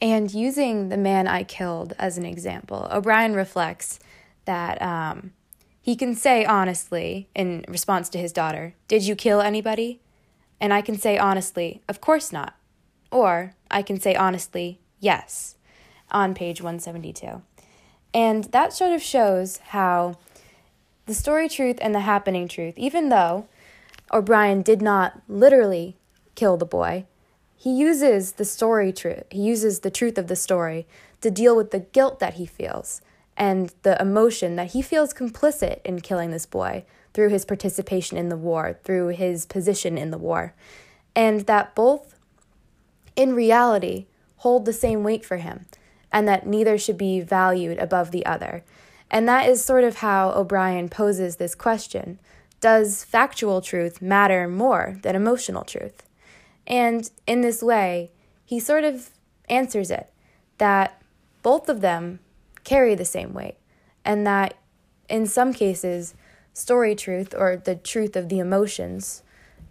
And 0.01 0.33
using 0.33 0.91
the 0.91 0.99
man 0.99 1.27
I 1.27 1.43
killed 1.43 1.95
as 1.99 2.19
an 2.19 2.27
example, 2.27 2.89
O'Brien 2.93 3.35
reflects 3.35 3.99
that 4.45 4.81
um, 4.83 5.33
he 5.81 5.97
can 5.97 6.15
say 6.15 6.45
honestly, 6.45 7.29
in 7.35 7.65
response 7.67 8.11
to 8.11 8.19
his 8.19 8.33
daughter, 8.33 8.75
Did 8.87 9.07
you 9.07 9.17
kill 9.17 9.41
anybody? 9.41 10.01
And 10.61 10.73
I 10.73 10.83
can 10.83 10.99
say 10.99 11.17
honestly, 11.17 11.83
Of 11.89 12.03
course 12.03 12.31
not. 12.31 12.55
Or 13.11 13.55
I 13.71 13.83
can 13.83 13.99
say 13.99 14.15
honestly, 14.15 14.81
Yes, 15.01 15.57
on 16.11 16.35
page 16.35 16.61
172. 16.61 17.41
And 18.13 18.45
that 18.45 18.75
sort 18.75 18.93
of 18.93 19.03
shows 19.03 19.59
how 19.69 20.19
the 21.07 21.15
story 21.15 21.49
truth 21.49 21.79
and 21.81 21.95
the 21.95 22.01
happening 22.01 22.49
truth, 22.49 22.75
even 22.77 23.09
though 23.09 23.47
O'Brien 24.15 24.63
did 24.63 24.81
not 24.81 25.21
literally 25.29 25.97
kill 26.37 26.57
the 26.57 26.65
boy, 26.65 27.05
he 27.57 27.71
uses 27.71 28.33
the 28.33 28.45
story 28.45 28.93
truth, 28.93 29.25
he 29.31 29.41
uses 29.41 29.81
the 29.81 29.91
truth 29.91 30.17
of 30.17 30.29
the 30.29 30.37
story 30.37 30.87
to 31.21 31.31
deal 31.31 31.57
with 31.57 31.73
the 31.73 31.81
guilt 31.81 32.21
that 32.21 32.35
he 32.35 32.47
feels 32.47 33.01
and 33.37 33.75
the 33.83 34.01
emotion 34.01 34.55
that 34.57 34.73
he 34.73 34.83
feels 34.83 35.13
complicit 35.13 35.81
in 35.85 36.01
killing 36.01 36.31
this 36.31 36.47
boy 36.47 36.85
through 37.13 37.31
his 37.31 37.45
participation 37.45 38.17
in 38.17 38.29
the 38.29 38.37
war, 38.37 38.79
through 38.85 39.09
his 39.09 39.47
position 39.47 39.99
in 39.99 40.11
the 40.11 40.19
war, 40.19 40.55
and 41.17 41.43
that 41.43 41.75
both 41.75 42.15
in 43.17 43.35
reality 43.35 44.07
hold 44.39 44.65
the 44.65 44.73
same 44.73 45.03
weight 45.03 45.25
for 45.25 45.39
him, 45.39 45.67
and 46.13 46.29
that 46.29 46.47
neither 46.47 46.79
should 46.79 46.99
be 46.99 47.21
valued 47.21 47.79
above 47.79 48.11
the 48.11 48.25
other. 48.27 48.63
And 49.11 49.29
that 49.29 49.49
is 49.49 49.65
sort 49.65 49.85
of 49.85 49.97
how 49.97 50.31
O'Brien 50.33 50.89
poses 50.89 51.37
this 51.37 51.55
question 51.55 52.19
Does 52.65 53.05
factual 53.05 53.61
truth 53.61 54.01
matter 54.01 54.49
more 54.49 54.97
than 55.03 55.15
emotional 55.15 55.65
truth? 55.65 56.09
And 56.67 57.11
in 57.27 57.43
this 57.43 57.63
way, 57.63 58.11
he 58.43 58.59
sort 58.59 58.85
of 58.85 59.11
answers 59.51 59.91
it 59.91 60.11
that 60.57 60.99
both 61.43 61.69
of 61.69 61.83
them 61.83 62.21
carry 62.65 62.95
the 62.95 63.05
same 63.05 63.35
weight, 63.35 63.59
and 64.03 64.27
that 64.27 64.55
in 65.11 65.27
some 65.27 65.53
cases, 65.53 66.15
story 66.55 66.95
truth 66.95 67.35
or 67.37 67.55
the 67.55 67.75
truth 67.75 68.17
of 68.17 68.31
the 68.31 68.39
emotions 68.39 69.23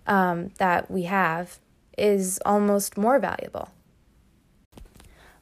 um, 0.06 0.52
that 0.60 0.92
we 0.92 1.06
have 1.06 1.58
is 1.98 2.40
almost 2.46 2.96
more 2.96 3.18
valuable. 3.18 3.70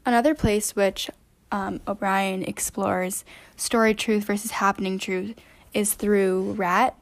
Another 0.06 0.34
place 0.34 0.74
which 0.74 1.10
um, 1.52 1.82
O'Brien 1.86 2.44
explores 2.44 3.26
story 3.58 3.94
truth 3.94 4.24
versus 4.24 4.52
happening 4.52 4.98
truth 4.98 5.36
is 5.74 5.96
through 5.96 6.54
Rat 6.54 6.96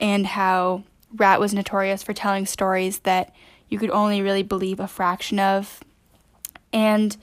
and 0.00 0.26
how 0.26 0.84
Rat 1.14 1.40
was 1.40 1.54
notorious 1.54 2.02
for 2.02 2.12
telling 2.12 2.46
stories 2.46 3.00
that 3.00 3.34
you 3.68 3.78
could 3.78 3.90
only 3.90 4.22
really 4.22 4.42
believe 4.42 4.80
a 4.80 4.88
fraction 4.88 5.38
of. 5.38 5.80
And 6.72 7.16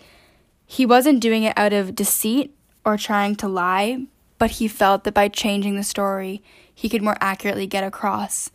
he 0.65 0.85
wasn't 0.85 1.21
doing 1.21 1.43
it 1.43 1.57
out 1.57 1.73
of 1.73 1.95
deceit 1.95 2.55
or 2.83 2.97
trying 2.97 3.35
to 3.37 3.47
lie, 3.47 4.05
but 4.37 4.51
he 4.51 4.67
felt 4.67 5.03
that 5.03 5.13
by 5.13 5.27
changing 5.27 5.75
the 5.75 5.83
story, 5.83 6.41
he 6.73 6.89
could 6.89 7.01
more 7.01 7.17
accurately 7.21 7.67
get 7.67 7.83
across 7.83 8.51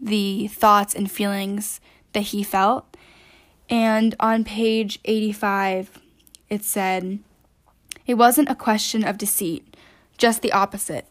the 0.00 0.48
thoughts 0.48 0.94
and 0.94 1.10
feelings 1.10 1.80
that 2.12 2.20
he 2.20 2.42
felt. 2.42 2.96
And 3.68 4.14
on 4.18 4.44
page 4.44 4.98
85, 5.04 6.00
it 6.48 6.64
said, 6.64 7.18
It 8.06 8.14
wasn't 8.14 8.48
a 8.48 8.54
question 8.54 9.04
of 9.04 9.18
deceit, 9.18 9.76
just 10.16 10.40
the 10.40 10.52
opposite. 10.52 11.06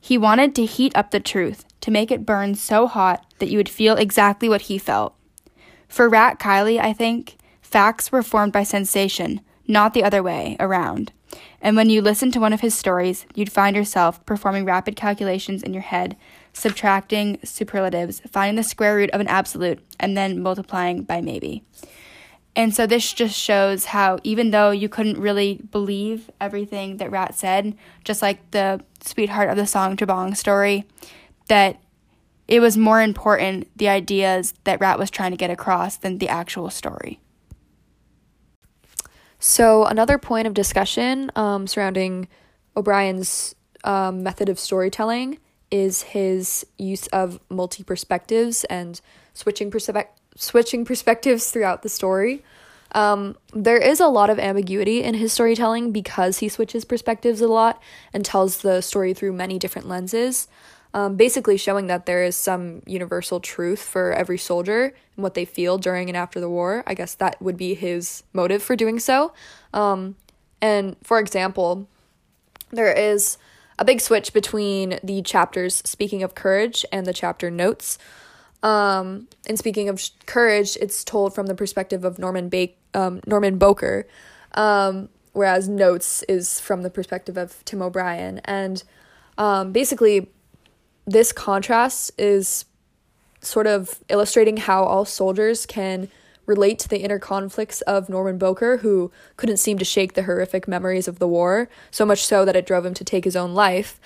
He 0.00 0.16
wanted 0.16 0.54
to 0.54 0.64
heat 0.64 0.96
up 0.96 1.10
the 1.10 1.18
truth, 1.18 1.64
to 1.80 1.90
make 1.90 2.10
it 2.10 2.26
burn 2.26 2.54
so 2.54 2.86
hot 2.86 3.24
that 3.38 3.48
you 3.48 3.58
would 3.58 3.68
feel 3.68 3.96
exactly 3.96 4.48
what 4.48 4.62
he 4.62 4.78
felt. 4.78 5.14
For 5.88 6.08
Rat 6.08 6.38
Kiley, 6.38 6.80
I 6.80 6.92
think, 6.92 7.36
facts 7.60 8.10
were 8.10 8.22
formed 8.22 8.52
by 8.52 8.62
sensation, 8.62 9.40
not 9.66 9.94
the 9.94 10.04
other 10.04 10.22
way 10.22 10.56
around. 10.58 11.12
And 11.60 11.76
when 11.76 11.90
you 11.90 12.00
listen 12.00 12.30
to 12.32 12.40
one 12.40 12.52
of 12.52 12.60
his 12.60 12.76
stories, 12.76 13.26
you'd 13.34 13.52
find 13.52 13.74
yourself 13.74 14.24
performing 14.26 14.64
rapid 14.64 14.96
calculations 14.96 15.62
in 15.62 15.72
your 15.72 15.82
head, 15.82 16.16
subtracting 16.52 17.38
superlatives, 17.44 18.20
finding 18.30 18.56
the 18.56 18.62
square 18.62 18.96
root 18.96 19.10
of 19.10 19.20
an 19.20 19.28
absolute, 19.28 19.80
and 19.98 20.16
then 20.16 20.42
multiplying 20.42 21.02
by 21.02 21.20
maybe. 21.20 21.64
And 22.54 22.74
so 22.74 22.86
this 22.86 23.12
just 23.12 23.38
shows 23.38 23.86
how 23.86 24.18
even 24.22 24.50
though 24.50 24.70
you 24.70 24.88
couldn't 24.88 25.18
really 25.18 25.60
believe 25.70 26.30
everything 26.40 26.96
that 26.96 27.10
Rat 27.10 27.34
said, 27.34 27.76
just 28.02 28.22
like 28.22 28.50
the 28.52 28.82
sweetheart 29.02 29.50
of 29.50 29.56
the 29.56 29.66
song 29.66 29.94
Tra 29.96 30.06
Bong 30.06 30.34
story, 30.34 30.86
that 31.48 31.80
it 32.48 32.60
was 32.60 32.76
more 32.76 33.00
important 33.00 33.68
the 33.76 33.88
ideas 33.88 34.54
that 34.64 34.80
Rat 34.80 34.98
was 34.98 35.10
trying 35.10 35.32
to 35.32 35.36
get 35.36 35.50
across 35.50 35.96
than 35.96 36.18
the 36.18 36.28
actual 36.28 36.70
story. 36.70 37.20
So, 39.38 39.84
another 39.84 40.18
point 40.18 40.46
of 40.46 40.54
discussion 40.54 41.30
um, 41.36 41.66
surrounding 41.66 42.28
O'Brien's 42.76 43.54
um, 43.84 44.22
method 44.22 44.48
of 44.48 44.58
storytelling 44.58 45.38
is 45.70 46.02
his 46.02 46.64
use 46.78 47.06
of 47.08 47.40
multi 47.50 47.82
perspectives 47.82 48.64
and 48.64 49.00
switching, 49.34 49.70
perspe- 49.70 50.06
switching 50.36 50.84
perspectives 50.84 51.50
throughout 51.50 51.82
the 51.82 51.88
story. 51.88 52.44
Um, 52.92 53.36
there 53.52 53.78
is 53.78 54.00
a 54.00 54.06
lot 54.06 54.30
of 54.30 54.38
ambiguity 54.38 55.02
in 55.02 55.14
his 55.14 55.32
storytelling 55.32 55.92
because 55.92 56.38
he 56.38 56.48
switches 56.48 56.84
perspectives 56.84 57.40
a 57.40 57.48
lot 57.48 57.82
and 58.12 58.24
tells 58.24 58.58
the 58.58 58.80
story 58.80 59.12
through 59.12 59.32
many 59.32 59.58
different 59.58 59.88
lenses 59.88 60.48
um, 60.94 61.16
basically 61.16 61.56
showing 61.56 61.88
that 61.88 62.06
there 62.06 62.22
is 62.24 62.36
some 62.36 62.82
universal 62.86 63.40
truth 63.40 63.82
for 63.82 64.12
every 64.12 64.38
soldier 64.38 64.94
and 65.16 65.22
what 65.22 65.34
they 65.34 65.44
feel 65.44 65.78
during 65.78 66.08
and 66.08 66.16
after 66.16 66.40
the 66.40 66.48
war. 66.48 66.82
I 66.86 66.94
guess 66.94 67.14
that 67.16 67.40
would 67.40 67.56
be 67.56 67.74
his 67.74 68.22
motive 68.32 68.62
for 68.62 68.76
doing 68.76 68.98
so. 68.98 69.32
Um, 69.74 70.16
and 70.60 70.96
for 71.02 71.18
example, 71.18 71.88
there 72.70 72.92
is 72.92 73.38
a 73.78 73.84
big 73.84 74.00
switch 74.00 74.32
between 74.32 74.98
the 75.02 75.22
chapters 75.22 75.82
speaking 75.84 76.22
of 76.22 76.34
courage 76.34 76.84
and 76.90 77.06
the 77.06 77.12
chapter 77.12 77.50
notes. 77.50 77.98
Um, 78.62 79.28
and 79.46 79.58
speaking 79.58 79.88
of 79.88 80.00
sh- 80.00 80.10
courage, 80.24 80.76
it's 80.80 81.04
told 81.04 81.34
from 81.34 81.46
the 81.46 81.54
perspective 81.54 82.04
of 82.04 82.18
Norman 82.18 82.48
ba- 82.48 82.70
um, 82.94 83.20
Norman 83.26 83.58
Bowker, 83.58 84.06
um, 84.54 85.10
whereas 85.32 85.68
notes 85.68 86.22
is 86.22 86.58
from 86.58 86.82
the 86.82 86.90
perspective 86.90 87.36
of 87.36 87.62
Tim 87.64 87.82
O'Brien. 87.82 88.40
And 88.44 88.82
um, 89.36 89.72
basically, 89.72 90.30
this 91.06 91.32
contrast 91.32 92.10
is 92.18 92.64
sort 93.40 93.66
of 93.66 94.00
illustrating 94.08 94.56
how 94.56 94.84
all 94.84 95.04
soldiers 95.04 95.66
can 95.66 96.08
relate 96.46 96.78
to 96.78 96.88
the 96.88 96.98
inner 96.98 97.18
conflicts 97.18 97.80
of 97.82 98.08
Norman 98.08 98.38
Bowker, 98.38 98.78
who 98.78 99.10
couldn't 99.36 99.56
seem 99.58 99.78
to 99.78 99.84
shake 99.84 100.14
the 100.14 100.22
horrific 100.24 100.68
memories 100.68 101.08
of 101.08 101.18
the 101.18 101.28
war, 101.28 101.68
so 101.90 102.06
much 102.06 102.24
so 102.24 102.44
that 102.44 102.56
it 102.56 102.66
drove 102.66 102.86
him 102.86 102.94
to 102.94 103.04
take 103.04 103.24
his 103.24 103.36
own 103.36 103.54
life. 103.54 104.00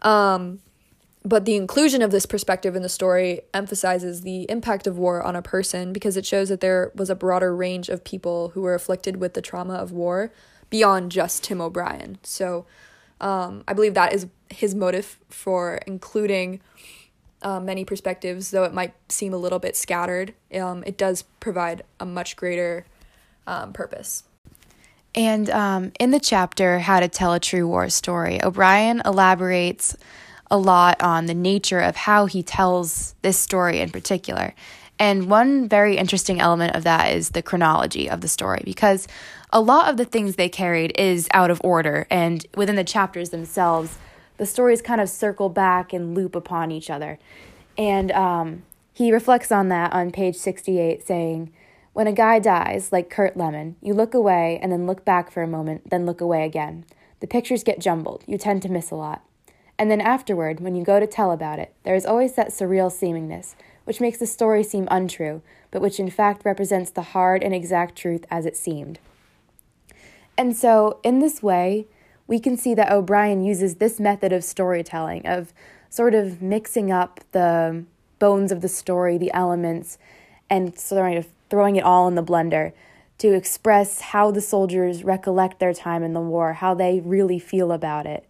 Um, 0.00 0.60
but 1.24 1.44
the 1.44 1.56
inclusion 1.56 2.02
of 2.02 2.10
this 2.10 2.26
perspective 2.26 2.74
in 2.74 2.82
the 2.82 2.88
story 2.88 3.42
emphasizes 3.54 4.22
the 4.22 4.50
impact 4.50 4.86
of 4.86 4.98
war 4.98 5.22
on 5.22 5.36
a 5.36 5.42
person 5.42 5.92
because 5.92 6.16
it 6.16 6.26
shows 6.26 6.48
that 6.48 6.60
there 6.60 6.90
was 6.94 7.10
a 7.10 7.14
broader 7.14 7.54
range 7.54 7.88
of 7.88 8.02
people 8.02 8.50
who 8.50 8.62
were 8.62 8.74
afflicted 8.74 9.18
with 9.18 9.34
the 9.34 9.42
trauma 9.42 9.74
of 9.74 9.92
war 9.92 10.32
beyond 10.68 11.12
just 11.12 11.44
Tim 11.44 11.60
O'Brien. 11.60 12.18
So 12.22 12.66
um, 13.22 13.64
I 13.66 13.72
believe 13.72 13.94
that 13.94 14.12
is 14.12 14.26
his 14.50 14.74
motive 14.74 15.18
for 15.30 15.76
including 15.86 16.60
uh, 17.40 17.60
many 17.60 17.84
perspectives, 17.84 18.50
though 18.50 18.64
it 18.64 18.74
might 18.74 18.94
seem 19.08 19.32
a 19.32 19.38
little 19.38 19.58
bit 19.58 19.76
scattered. 19.76 20.34
Um, 20.54 20.82
it 20.86 20.98
does 20.98 21.22
provide 21.40 21.84
a 21.98 22.04
much 22.04 22.36
greater 22.36 22.84
um, 23.46 23.72
purpose. 23.72 24.24
And 25.14 25.50
um, 25.50 25.92
in 25.98 26.10
the 26.10 26.20
chapter, 26.20 26.78
How 26.78 27.00
to 27.00 27.08
Tell 27.08 27.34
a 27.34 27.40
True 27.40 27.66
War 27.66 27.88
Story, 27.88 28.42
O'Brien 28.42 29.02
elaborates 29.04 29.96
a 30.50 30.56
lot 30.56 31.02
on 31.02 31.26
the 31.26 31.34
nature 31.34 31.80
of 31.80 31.96
how 31.96 32.26
he 32.26 32.42
tells 32.42 33.14
this 33.22 33.38
story 33.38 33.80
in 33.80 33.90
particular. 33.90 34.54
And 34.98 35.28
one 35.28 35.68
very 35.68 35.96
interesting 35.96 36.40
element 36.40 36.76
of 36.76 36.84
that 36.84 37.12
is 37.12 37.30
the 37.30 37.42
chronology 37.42 38.08
of 38.08 38.20
the 38.20 38.28
story, 38.28 38.62
because 38.64 39.08
a 39.52 39.60
lot 39.60 39.90
of 39.90 39.96
the 39.96 40.04
things 40.04 40.36
they 40.36 40.48
carried 40.48 40.98
is 40.98 41.28
out 41.32 41.50
of 41.50 41.60
order, 41.62 42.06
and 42.10 42.46
within 42.56 42.76
the 42.76 42.84
chapters 42.84 43.30
themselves, 43.30 43.98
the 44.38 44.46
stories 44.46 44.80
kind 44.80 45.00
of 45.00 45.08
circle 45.08 45.48
back 45.48 45.92
and 45.92 46.14
loop 46.14 46.34
upon 46.34 46.70
each 46.70 46.88
other. 46.88 47.18
And 47.76 48.10
um, 48.12 48.62
he 48.92 49.12
reflects 49.12 49.52
on 49.52 49.68
that 49.68 49.92
on 49.92 50.10
page 50.10 50.36
68, 50.36 51.06
saying, 51.06 51.52
When 51.92 52.06
a 52.06 52.12
guy 52.12 52.38
dies, 52.38 52.92
like 52.92 53.10
Curt 53.10 53.36
Lemon, 53.36 53.76
you 53.82 53.94
look 53.94 54.14
away 54.14 54.58
and 54.62 54.72
then 54.72 54.86
look 54.86 55.04
back 55.04 55.30
for 55.30 55.42
a 55.42 55.48
moment, 55.48 55.90
then 55.90 56.06
look 56.06 56.20
away 56.20 56.44
again. 56.44 56.84
The 57.20 57.26
pictures 57.26 57.62
get 57.62 57.78
jumbled, 57.78 58.24
you 58.26 58.38
tend 58.38 58.62
to 58.62 58.68
miss 58.68 58.90
a 58.90 58.96
lot. 58.96 59.22
And 59.78 59.90
then 59.90 60.00
afterward, 60.00 60.60
when 60.60 60.74
you 60.74 60.84
go 60.84 61.00
to 61.00 61.06
tell 61.06 61.30
about 61.30 61.58
it, 61.58 61.74
there 61.82 61.94
is 61.94 62.06
always 62.06 62.34
that 62.34 62.50
surreal 62.50 62.90
seemingness 62.90 63.54
which 63.84 64.00
makes 64.00 64.18
the 64.18 64.26
story 64.26 64.62
seem 64.62 64.86
untrue, 64.90 65.42
but 65.70 65.82
which 65.82 65.98
in 65.98 66.10
fact 66.10 66.44
represents 66.44 66.90
the 66.90 67.02
hard 67.02 67.42
and 67.42 67.54
exact 67.54 67.96
truth 67.96 68.24
as 68.30 68.46
it 68.46 68.56
seemed. 68.56 68.98
And 70.36 70.56
so, 70.56 70.98
in 71.02 71.18
this 71.18 71.42
way, 71.42 71.86
we 72.26 72.40
can 72.40 72.56
see 72.56 72.74
that 72.74 72.90
O'Brien 72.90 73.44
uses 73.44 73.76
this 73.76 74.00
method 74.00 74.32
of 74.32 74.44
storytelling, 74.44 75.26
of 75.26 75.52
sort 75.90 76.14
of 76.14 76.40
mixing 76.40 76.90
up 76.90 77.20
the 77.32 77.84
bones 78.18 78.52
of 78.52 78.60
the 78.60 78.68
story, 78.68 79.18
the 79.18 79.32
elements, 79.34 79.98
and 80.48 80.78
sort 80.78 81.16
of 81.16 81.26
throwing 81.50 81.76
it 81.76 81.84
all 81.84 82.08
in 82.08 82.14
the 82.14 82.22
blender 82.22 82.72
to 83.18 83.34
express 83.34 84.00
how 84.00 84.30
the 84.30 84.40
soldiers 84.40 85.04
recollect 85.04 85.58
their 85.58 85.74
time 85.74 86.02
in 86.02 86.12
the 86.12 86.20
war, 86.20 86.54
how 86.54 86.74
they 86.74 87.00
really 87.00 87.38
feel 87.38 87.70
about 87.70 88.06
it. 88.06 88.26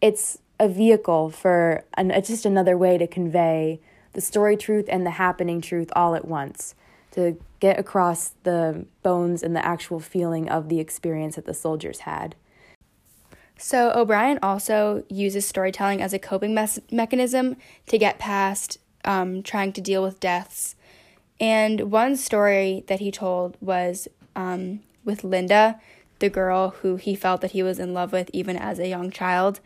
It's 0.00 0.38
a 0.58 0.68
vehicle 0.68 1.30
for 1.30 1.84
an, 1.94 2.12
just 2.24 2.44
another 2.44 2.76
way 2.76 2.98
to 2.98 3.06
convey 3.06 3.80
the 4.12 4.20
story 4.20 4.56
truth 4.56 4.86
and 4.88 5.06
the 5.06 5.12
happening 5.12 5.60
truth 5.60 5.90
all 5.94 6.14
at 6.14 6.26
once 6.26 6.74
to 7.14 7.38
get 7.60 7.78
across 7.78 8.32
the 8.42 8.86
bones 9.02 9.42
and 9.42 9.54
the 9.54 9.64
actual 9.64 10.00
feeling 10.00 10.48
of 10.48 10.68
the 10.68 10.80
experience 10.80 11.36
that 11.36 11.46
the 11.46 11.54
soldiers 11.54 12.00
had. 12.00 12.34
So, 13.56 13.92
O'Brien 13.94 14.40
also 14.42 15.04
uses 15.08 15.46
storytelling 15.46 16.02
as 16.02 16.12
a 16.12 16.18
coping 16.18 16.54
mes- 16.54 16.80
mechanism 16.90 17.56
to 17.86 17.98
get 17.98 18.18
past 18.18 18.78
um, 19.04 19.42
trying 19.42 19.72
to 19.74 19.80
deal 19.80 20.02
with 20.02 20.18
deaths. 20.18 20.74
And 21.38 21.92
one 21.92 22.16
story 22.16 22.84
that 22.88 22.98
he 22.98 23.12
told 23.12 23.56
was 23.60 24.08
um, 24.34 24.80
with 25.04 25.22
Linda, 25.22 25.80
the 26.18 26.28
girl 26.28 26.70
who 26.82 26.96
he 26.96 27.14
felt 27.14 27.40
that 27.42 27.52
he 27.52 27.62
was 27.62 27.78
in 27.78 27.94
love 27.94 28.12
with 28.12 28.28
even 28.32 28.56
as 28.56 28.78
a 28.78 28.88
young 28.88 29.10
child. 29.10 29.60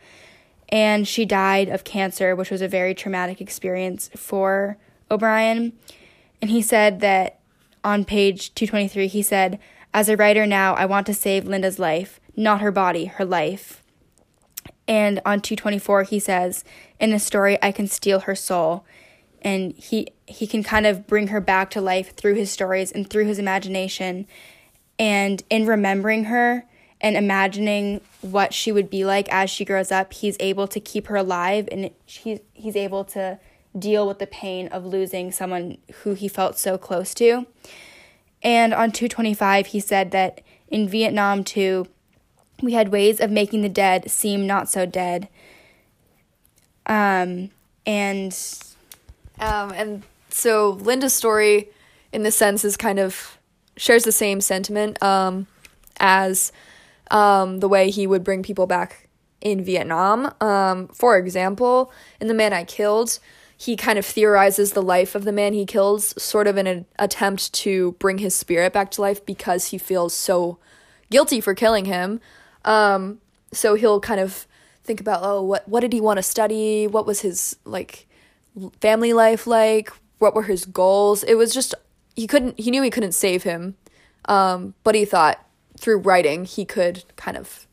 And 0.69 1.07
she 1.07 1.25
died 1.25 1.69
of 1.69 1.83
cancer, 1.83 2.35
which 2.35 2.51
was 2.51 2.61
a 2.61 2.67
very 2.67 2.93
traumatic 2.93 3.41
experience 3.41 4.09
for 4.15 4.77
O'Brien. 5.09 5.73
And 6.41 6.51
he 6.51 6.61
said 6.61 6.99
that 6.99 7.38
on 7.83 8.05
page 8.05 8.53
223, 8.55 9.07
he 9.07 9.21
said, 9.21 9.59
As 9.93 10.09
a 10.09 10.17
writer 10.17 10.45
now, 10.45 10.73
I 10.73 10.85
want 10.85 11.05
to 11.07 11.13
save 11.13 11.45
Linda's 11.45 11.79
life, 11.79 12.19
not 12.35 12.61
her 12.61 12.71
body, 12.71 13.05
her 13.05 13.25
life. 13.25 13.83
And 14.87 15.21
on 15.25 15.41
224, 15.41 16.03
he 16.03 16.19
says, 16.19 16.63
In 16.99 17.13
a 17.13 17.19
story, 17.19 17.57
I 17.61 17.71
can 17.71 17.87
steal 17.87 18.21
her 18.21 18.35
soul. 18.35 18.85
And 19.41 19.73
he, 19.73 20.07
he 20.25 20.47
can 20.47 20.63
kind 20.63 20.85
of 20.85 21.07
bring 21.07 21.27
her 21.27 21.39
back 21.39 21.69
to 21.71 21.81
life 21.81 22.15
through 22.15 22.35
his 22.35 22.51
stories 22.51 22.91
and 22.91 23.09
through 23.09 23.25
his 23.25 23.39
imagination. 23.39 24.27
And 24.97 25.43
in 25.49 25.65
remembering 25.65 26.25
her 26.25 26.65
and 26.99 27.15
imagining 27.15 28.01
what 28.21 28.53
she 28.53 28.71
would 28.71 28.89
be 28.89 29.05
like 29.05 29.29
as 29.29 29.49
she 29.49 29.63
grows 29.63 29.91
up, 29.91 30.11
he's 30.11 30.35
able 30.39 30.67
to 30.67 30.79
keep 30.79 31.07
her 31.07 31.15
alive 31.15 31.69
and 31.71 31.91
he's, 32.05 32.39
he's 32.53 32.75
able 32.75 33.05
to 33.05 33.39
deal 33.79 34.07
with 34.07 34.19
the 34.19 34.27
pain 34.27 34.67
of 34.69 34.85
losing 34.85 35.31
someone 35.31 35.77
who 36.03 36.13
he 36.13 36.27
felt 36.27 36.57
so 36.57 36.77
close 36.77 37.13
to. 37.15 37.45
And 38.41 38.73
on 38.73 38.91
225, 38.91 39.67
he 39.67 39.79
said 39.79 40.11
that 40.11 40.41
in 40.69 40.87
Vietnam, 40.87 41.43
too, 41.43 41.87
we 42.61 42.73
had 42.73 42.89
ways 42.89 43.19
of 43.19 43.31
making 43.31 43.61
the 43.61 43.69
dead 43.69 44.09
seem 44.09 44.45
not 44.45 44.69
so 44.69 44.85
dead. 44.85 45.27
Um, 46.85 47.51
and 47.85 48.35
um, 49.39 49.71
and 49.71 50.03
so 50.29 50.71
Linda's 50.71 51.13
story, 51.13 51.69
in 52.11 52.23
this 52.23 52.35
sense, 52.35 52.65
is 52.65 52.77
kind 52.77 52.99
of 52.99 53.37
shares 53.77 54.03
the 54.03 54.11
same 54.11 54.41
sentiment 54.41 55.01
um, 55.01 55.47
as 55.99 56.51
um, 57.11 57.59
the 57.59 57.69
way 57.69 57.89
he 57.89 58.05
would 58.05 58.23
bring 58.23 58.43
people 58.43 58.67
back 58.67 59.07
in 59.41 59.63
Vietnam. 59.63 60.33
Um, 60.41 60.87
for 60.89 61.17
example, 61.17 61.91
in 62.19 62.27
The 62.27 62.33
Man 62.33 62.53
I 62.53 62.63
Killed, 62.63 63.19
he 63.61 63.75
kind 63.75 63.99
of 63.99 64.05
theorizes 64.05 64.71
the 64.71 64.81
life 64.81 65.15
of 65.15 65.25
the 65.25 65.33
man 65.33 65.51
he 65.51 65.65
kills, 65.65 66.19
sort 66.21 66.47
of 66.47 66.57
in 66.57 66.65
an 66.65 66.85
attempt 66.97 67.51
to 67.51 67.91
bring 67.99 68.19
his 68.19 68.33
spirit 68.33 68.71
back 68.71 68.89
to 68.91 69.01
life 69.01 69.25
because 69.25 69.65
he 69.65 69.77
feels 69.77 70.13
so 70.13 70.57
guilty 71.09 71.41
for 71.41 71.53
killing 71.53 71.83
him. 71.83 72.21
Um, 72.63 73.19
so 73.51 73.75
he'll 73.75 73.99
kind 73.99 74.21
of 74.21 74.47
think 74.85 75.01
about, 75.01 75.19
oh, 75.23 75.43
what 75.43 75.67
what 75.67 75.81
did 75.81 75.91
he 75.91 75.99
want 75.99 76.19
to 76.19 76.23
study? 76.23 76.87
What 76.87 77.05
was 77.05 77.19
his 77.19 77.57
like 77.65 78.07
family 78.79 79.11
life 79.11 79.45
like? 79.45 79.91
What 80.19 80.35
were 80.35 80.43
his 80.43 80.63
goals? 80.63 81.23
It 81.23 81.35
was 81.35 81.53
just 81.53 81.75
he 82.15 82.27
couldn't 82.27 82.57
he 82.57 82.71
knew 82.71 82.81
he 82.81 82.89
couldn't 82.89 83.11
save 83.11 83.43
him. 83.43 83.75
Um, 84.23 84.73
but 84.85 84.95
he 84.95 85.03
thought 85.03 85.45
through 85.77 85.97
writing 85.97 86.45
he 86.45 86.63
could 86.63 87.03
kind 87.17 87.35
of 87.35 87.67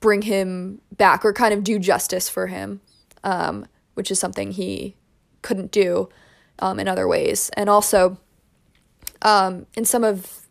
bring 0.00 0.22
him 0.22 0.82
back 0.92 1.24
or 1.24 1.32
kind 1.32 1.54
of 1.54 1.64
do 1.64 1.78
justice 1.78 2.28
for 2.28 2.48
him. 2.48 2.82
Um, 3.22 3.64
which 3.94 4.10
is 4.10 4.18
something 4.18 4.52
he 4.52 4.96
couldn't 5.42 5.70
do 5.70 6.08
um, 6.58 6.78
in 6.78 6.88
other 6.88 7.08
ways. 7.08 7.50
And 7.56 7.68
also, 7.68 8.18
um, 9.22 9.66
in 9.76 9.84
some 9.84 10.04
of 10.04 10.46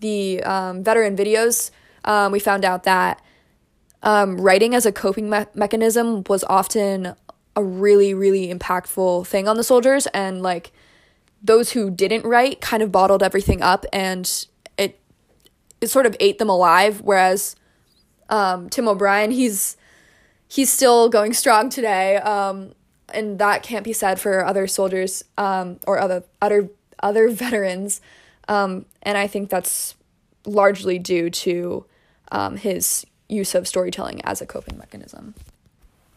the 0.00 0.42
um, 0.42 0.82
veteran 0.82 1.16
videos, 1.16 1.70
um, 2.04 2.32
we 2.32 2.38
found 2.38 2.64
out 2.64 2.84
that 2.84 3.22
um, 4.02 4.40
writing 4.40 4.74
as 4.74 4.86
a 4.86 4.92
coping 4.92 5.30
me- 5.30 5.46
mechanism 5.54 6.24
was 6.28 6.44
often 6.44 7.14
a 7.54 7.62
really, 7.62 8.14
really 8.14 8.52
impactful 8.52 9.26
thing 9.26 9.46
on 9.46 9.56
the 9.56 9.64
soldiers. 9.64 10.06
And 10.08 10.42
like 10.42 10.72
those 11.42 11.72
who 11.72 11.90
didn't 11.90 12.24
write 12.24 12.60
kind 12.60 12.82
of 12.82 12.90
bottled 12.90 13.22
everything 13.22 13.62
up 13.62 13.84
and 13.92 14.46
it, 14.76 14.98
it 15.80 15.88
sort 15.88 16.06
of 16.06 16.16
ate 16.18 16.38
them 16.38 16.48
alive. 16.48 17.00
Whereas 17.00 17.56
um, 18.28 18.68
Tim 18.70 18.88
O'Brien, 18.88 19.30
he's 19.30 19.76
he's 20.52 20.70
still 20.70 21.08
going 21.08 21.32
strong 21.32 21.70
today. 21.70 22.16
Um, 22.18 22.74
and 23.14 23.38
that 23.38 23.62
can't 23.62 23.84
be 23.84 23.94
said 23.94 24.20
for 24.20 24.44
other 24.44 24.66
soldiers 24.66 25.24
um, 25.38 25.80
or 25.86 25.98
other 25.98 26.24
other 26.42 26.68
other 27.02 27.28
veterans. 27.44 28.00
Um, 28.48 28.84
and 29.02 29.16
I 29.16 29.26
think 29.26 29.48
that's 29.48 29.94
largely 30.44 30.98
due 30.98 31.30
to 31.30 31.86
um, 32.30 32.56
his 32.56 33.06
use 33.28 33.54
of 33.54 33.66
storytelling 33.66 34.22
as 34.24 34.42
a 34.42 34.46
coping 34.46 34.76
mechanism. 34.76 35.34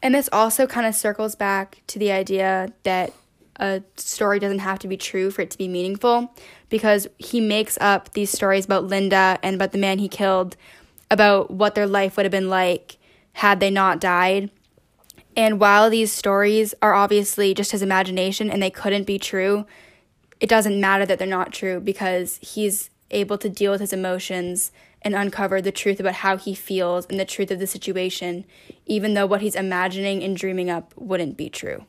And 0.02 0.13
this 0.13 0.30
also 0.34 0.67
kind 0.67 0.86
of 0.86 0.95
circles 0.95 1.36
back 1.36 1.82
to 1.88 2.00
the 2.00 2.12
idea 2.12 2.74
that 2.84 3.13
a 3.58 3.82
story 3.95 4.39
doesn't 4.39 4.60
have 4.60 4.80
to 4.80 4.88
be 4.88 4.98
true 4.98 5.32
for 5.32 5.41
it 5.43 5.52
to 5.52 5.58
be 5.58 5.67
meaningful 5.67 6.34
because 6.69 7.08
he 7.17 7.39
makes 7.39 7.78
up 7.80 8.12
these 8.12 8.30
stories 8.30 8.65
about 8.65 8.84
Linda 8.84 9.39
and 9.41 9.56
about 9.56 9.71
the 9.71 9.78
man 9.78 10.00
he 10.00 10.10
killed, 10.10 10.58
about 11.10 11.52
what 11.52 11.74
their 11.74 11.88
life 11.88 12.17
would 12.17 12.26
have 12.26 12.32
been 12.32 12.50
like 12.50 12.98
had 13.36 13.60
they 13.60 13.69
not 13.69 14.00
died. 14.00 14.50
And 15.36 15.60
while 15.60 15.89
these 15.89 16.12
stories 16.12 16.74
are 16.82 16.93
obviously 16.93 17.54
just 17.54 17.71
his 17.71 17.82
imagination 17.82 18.50
and 18.50 18.63
they 18.63 18.69
couldn't 18.69 19.04
be 19.04 19.19
true, 19.19 19.65
it 20.39 20.48
doesn't 20.48 20.80
matter 20.80 21.06
that 21.06 21.19
they're 21.19 21.28
not 21.28 21.52
true 21.52 21.82
because 21.82 22.39
he's 22.41 22.89
able 23.12 23.38
to 23.38 23.50
deal 23.50 23.74
with 23.74 23.82
his 23.82 23.91
emotions 23.91 24.71
and 25.02 25.15
uncover 25.15 25.62
the 25.62 25.71
truth 25.71 26.00
about 26.00 26.15
how 26.15 26.38
he 26.38 26.56
feels 26.56 27.06
and 27.08 27.19
the 27.19 27.26
truth 27.26 27.52
of 27.52 27.60
the 27.60 27.67
situation, 27.67 28.45
even 28.86 29.13
though 29.13 29.26
what 29.26 29.41
he's 29.41 29.56
imagining 29.56 30.24
and 30.24 30.38
dreaming 30.38 30.69
up 30.69 30.93
wouldn't 30.95 31.36
be 31.36 31.50
true. 31.50 31.86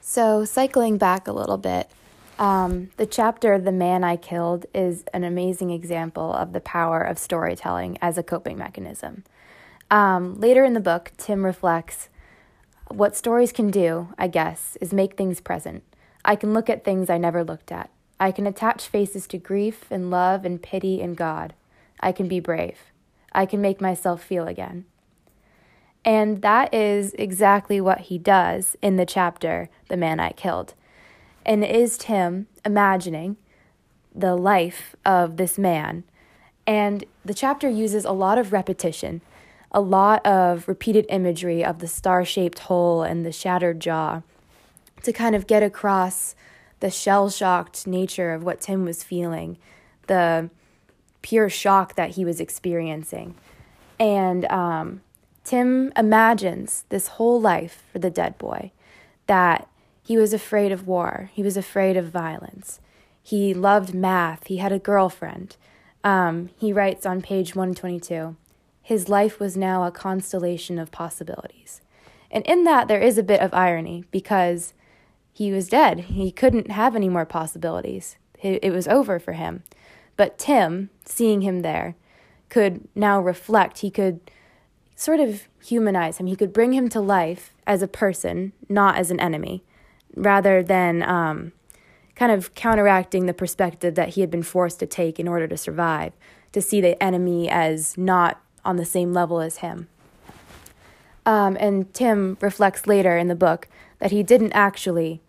So, 0.00 0.44
cycling 0.44 0.98
back 0.98 1.26
a 1.26 1.32
little 1.32 1.58
bit, 1.58 1.90
um, 2.38 2.90
the 2.96 3.06
chapter 3.06 3.58
The 3.58 3.72
Man 3.72 4.04
I 4.04 4.16
Killed 4.16 4.66
is 4.72 5.02
an 5.12 5.24
amazing 5.24 5.70
example 5.70 6.32
of 6.32 6.52
the 6.52 6.60
power 6.60 7.02
of 7.02 7.18
storytelling 7.18 7.98
as 8.00 8.16
a 8.16 8.22
coping 8.22 8.56
mechanism. 8.56 9.24
Um, 9.90 10.40
later 10.40 10.64
in 10.64 10.74
the 10.74 10.80
book, 10.80 11.12
Tim 11.16 11.44
reflects 11.44 12.08
what 12.88 13.16
stories 13.16 13.52
can 13.52 13.70
do, 13.70 14.08
I 14.18 14.28
guess, 14.28 14.76
is 14.80 14.92
make 14.92 15.16
things 15.16 15.40
present. 15.40 15.82
I 16.24 16.36
can 16.36 16.52
look 16.52 16.68
at 16.68 16.84
things 16.84 17.08
I 17.08 17.18
never 17.18 17.44
looked 17.44 17.70
at. 17.70 17.90
I 18.18 18.32
can 18.32 18.46
attach 18.46 18.88
faces 18.88 19.26
to 19.28 19.38
grief 19.38 19.86
and 19.90 20.10
love 20.10 20.44
and 20.44 20.62
pity 20.62 21.00
and 21.00 21.16
God. 21.16 21.54
I 22.00 22.12
can 22.12 22.28
be 22.28 22.40
brave. 22.40 22.78
I 23.32 23.46
can 23.46 23.60
make 23.60 23.80
myself 23.80 24.22
feel 24.22 24.46
again. 24.46 24.86
And 26.04 26.42
that 26.42 26.72
is 26.72 27.14
exactly 27.14 27.80
what 27.80 28.02
he 28.02 28.18
does 28.18 28.76
in 28.80 28.96
the 28.96 29.06
chapter, 29.06 29.68
The 29.88 29.96
Man 29.96 30.20
I 30.20 30.30
Killed. 30.32 30.74
And 31.44 31.64
it 31.64 31.74
is 31.74 31.98
Tim 31.98 32.46
imagining 32.64 33.36
the 34.14 34.36
life 34.36 34.96
of 35.04 35.36
this 35.36 35.58
man. 35.58 36.04
And 36.66 37.04
the 37.24 37.34
chapter 37.34 37.68
uses 37.68 38.04
a 38.04 38.12
lot 38.12 38.38
of 38.38 38.52
repetition 38.52 39.20
a 39.72 39.80
lot 39.80 40.24
of 40.24 40.68
repeated 40.68 41.06
imagery 41.08 41.64
of 41.64 41.78
the 41.80 41.88
star 41.88 42.24
shaped 42.24 42.60
hole 42.60 43.02
and 43.02 43.24
the 43.24 43.32
shattered 43.32 43.80
jaw 43.80 44.22
to 45.02 45.12
kind 45.12 45.34
of 45.34 45.46
get 45.46 45.62
across 45.62 46.34
the 46.80 46.90
shell 46.90 47.30
shocked 47.30 47.86
nature 47.86 48.32
of 48.32 48.42
what 48.42 48.60
Tim 48.60 48.84
was 48.84 49.02
feeling, 49.02 49.56
the 50.06 50.50
pure 51.22 51.48
shock 51.48 51.94
that 51.94 52.10
he 52.10 52.24
was 52.24 52.40
experiencing. 52.40 53.34
And 53.98 54.44
um, 54.46 55.00
Tim 55.44 55.92
imagines 55.96 56.84
this 56.88 57.08
whole 57.08 57.40
life 57.40 57.82
for 57.92 57.98
the 57.98 58.10
dead 58.10 58.36
boy 58.38 58.72
that 59.26 59.68
he 60.02 60.16
was 60.16 60.32
afraid 60.32 60.70
of 60.70 60.86
war, 60.86 61.30
he 61.32 61.42
was 61.42 61.56
afraid 61.56 61.96
of 61.96 62.10
violence, 62.10 62.80
he 63.22 63.52
loved 63.52 63.92
math, 63.92 64.46
he 64.46 64.58
had 64.58 64.70
a 64.70 64.78
girlfriend. 64.78 65.56
Um, 66.04 66.50
he 66.56 66.72
writes 66.72 67.04
on 67.04 67.22
page 67.22 67.56
122 67.56 68.36
his 68.86 69.08
life 69.08 69.40
was 69.40 69.56
now 69.56 69.82
a 69.82 69.90
constellation 69.90 70.78
of 70.78 70.92
possibilities. 70.92 71.80
And 72.30 72.46
in 72.46 72.62
that, 72.62 72.86
there 72.86 73.00
is 73.00 73.18
a 73.18 73.24
bit 73.24 73.40
of 73.40 73.52
irony 73.52 74.04
because 74.12 74.74
he 75.32 75.50
was 75.50 75.68
dead. 75.68 75.98
He 75.98 76.30
couldn't 76.30 76.70
have 76.70 76.94
any 76.94 77.08
more 77.08 77.26
possibilities. 77.26 78.16
It 78.40 78.72
was 78.72 78.86
over 78.86 79.18
for 79.18 79.32
him. 79.32 79.64
But 80.16 80.38
Tim, 80.38 80.90
seeing 81.04 81.40
him 81.40 81.62
there, 81.62 81.96
could 82.48 82.86
now 82.94 83.20
reflect. 83.20 83.80
He 83.80 83.90
could 83.90 84.20
sort 84.94 85.18
of 85.18 85.48
humanize 85.64 86.18
him. 86.18 86.28
He 86.28 86.36
could 86.36 86.52
bring 86.52 86.72
him 86.72 86.88
to 86.90 87.00
life 87.00 87.54
as 87.66 87.82
a 87.82 87.88
person, 87.88 88.52
not 88.68 88.94
as 88.94 89.10
an 89.10 89.18
enemy, 89.18 89.64
rather 90.14 90.62
than 90.62 91.02
um, 91.02 91.50
kind 92.14 92.30
of 92.30 92.54
counteracting 92.54 93.26
the 93.26 93.34
perspective 93.34 93.96
that 93.96 94.10
he 94.10 94.20
had 94.20 94.30
been 94.30 94.44
forced 94.44 94.78
to 94.78 94.86
take 94.86 95.18
in 95.18 95.26
order 95.26 95.48
to 95.48 95.56
survive, 95.56 96.12
to 96.52 96.62
see 96.62 96.80
the 96.80 97.02
enemy 97.02 97.50
as 97.50 97.98
not 97.98 98.40
on 98.66 98.76
the 98.76 98.84
same 98.84 99.12
level 99.12 99.40
as 99.40 99.58
him. 99.58 99.88
Um, 101.24 101.56
and 101.58 101.92
Tim 101.92 102.36
reflects 102.40 102.86
later 102.86 103.16
in 103.16 103.28
the 103.28 103.34
book 103.34 103.68
that 103.98 104.12
he 104.12 104.22
didn't 104.22 104.52
actually 104.52 105.22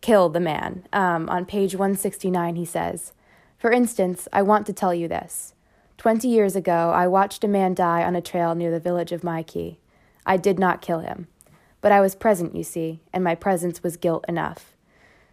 kill 0.00 0.28
the 0.28 0.40
man. 0.40 0.86
Um, 0.92 1.28
on 1.28 1.44
page 1.44 1.74
169, 1.74 2.56
he 2.56 2.64
says, 2.64 3.12
For 3.58 3.70
instance, 3.70 4.26
I 4.32 4.42
want 4.42 4.66
to 4.66 4.72
tell 4.72 4.94
you 4.94 5.08
this. 5.08 5.54
Twenty 5.96 6.28
years 6.28 6.56
ago, 6.56 6.92
I 6.94 7.06
watched 7.06 7.44
a 7.44 7.48
man 7.48 7.72
die 7.74 8.02
on 8.02 8.16
a 8.16 8.20
trail 8.20 8.54
near 8.54 8.70
the 8.70 8.80
village 8.80 9.12
of 9.12 9.24
My 9.24 9.42
Khe. 9.42 9.78
I 10.26 10.36
did 10.36 10.58
not 10.58 10.82
kill 10.82 10.98
him, 10.98 11.28
but 11.80 11.92
I 11.92 12.00
was 12.00 12.14
present, 12.14 12.56
you 12.56 12.64
see, 12.64 13.00
and 13.12 13.22
my 13.22 13.34
presence 13.34 13.82
was 13.82 13.96
guilt 13.96 14.24
enough. 14.28 14.74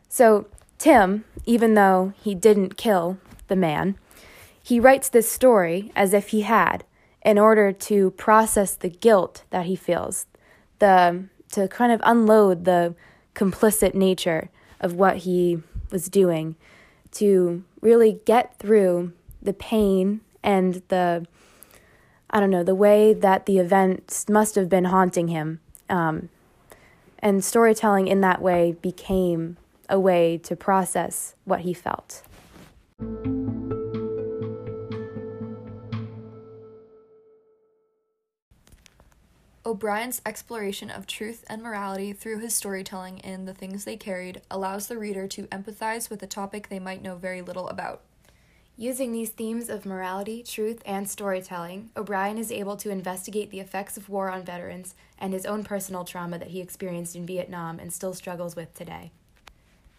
So, 0.08 0.48
Tim, 0.78 1.26
even 1.46 1.74
though 1.74 2.14
he 2.22 2.36
didn't 2.36 2.78
kill 2.78 3.18
the 3.48 3.56
man, 3.56 3.98
he 4.62 4.80
writes 4.80 5.10
this 5.10 5.30
story 5.30 5.92
as 5.96 6.14
if 6.14 6.30
he 6.30 6.42
had, 6.42 6.84
in 7.24 7.38
order 7.38 7.72
to 7.72 8.12
process 8.12 8.76
the 8.76 8.90
guilt 8.90 9.44
that 9.52 9.66
he 9.66 9.76
feels, 9.76 10.26
the 10.80 11.26
to 11.52 11.68
kind 11.68 11.92
of 11.92 12.00
unload 12.04 12.66
the 12.66 12.96
complicit 13.36 13.94
nature 13.94 14.50
of 14.80 14.94
what 14.94 15.18
he 15.18 15.62
was 15.92 16.08
doing, 16.08 16.56
to 17.12 17.64
really 17.82 18.20
get 18.26 18.58
through 18.58 19.12
the 19.42 19.54
pain 19.54 20.22
and 20.44 20.82
the 20.88 21.26
I 22.30 22.40
don't 22.40 22.50
know 22.50 22.64
the 22.64 22.76
way 22.76 23.14
that 23.14 23.46
the 23.46 23.60
events 23.60 24.30
must 24.30 24.56
have 24.56 24.70
been 24.70 24.86
haunting 24.86 25.28
him. 25.28 25.60
Um, 25.90 26.30
and 27.20 27.44
storytelling 27.44 28.08
in 28.08 28.22
that 28.22 28.42
way 28.42 28.78
became 28.82 29.58
a 29.90 30.00
way 30.00 30.38
to 30.40 30.56
process 30.56 31.36
what 31.44 31.62
he 31.62 31.74
felt. 31.74 32.24
O'Brien's 39.72 40.22
exploration 40.26 40.90
of 40.90 41.08
truth 41.08 41.46
and 41.48 41.64
morality 41.64 42.12
through 42.12 42.40
his 42.40 42.54
storytelling 42.54 43.20
in 43.20 43.46
The 43.46 43.54
Things 43.54 43.86
They 43.86 43.96
Carried 43.96 44.42
allows 44.52 44.88
the 44.88 44.98
reader 44.98 45.28
to 45.30 45.48
empathize 45.48 46.10
with 46.10 46.22
a 46.22 46.28
topic 46.28 46.68
they 46.68 46.78
might 46.78 47.02
know 47.02 47.16
very 47.16 47.42
little 47.42 47.70
about. 47.70 48.02
Using 48.76 49.14
these 49.14 49.30
themes 49.30 49.70
of 49.70 49.86
morality, 49.86 50.44
truth, 50.44 50.82
and 50.86 51.10
storytelling, 51.10 51.90
O'Brien 51.96 52.38
is 52.38 52.52
able 52.52 52.76
to 52.76 52.90
investigate 52.90 53.50
the 53.50 53.62
effects 53.62 53.96
of 53.96 54.10
war 54.10 54.30
on 54.30 54.44
veterans 54.44 54.94
and 55.18 55.32
his 55.32 55.46
own 55.46 55.64
personal 55.64 56.04
trauma 56.04 56.38
that 56.38 56.50
he 56.50 56.60
experienced 56.60 57.16
in 57.16 57.26
Vietnam 57.26 57.80
and 57.80 57.94
still 57.94 58.14
struggles 58.14 58.58
with 58.58 58.74
today. 58.74 59.12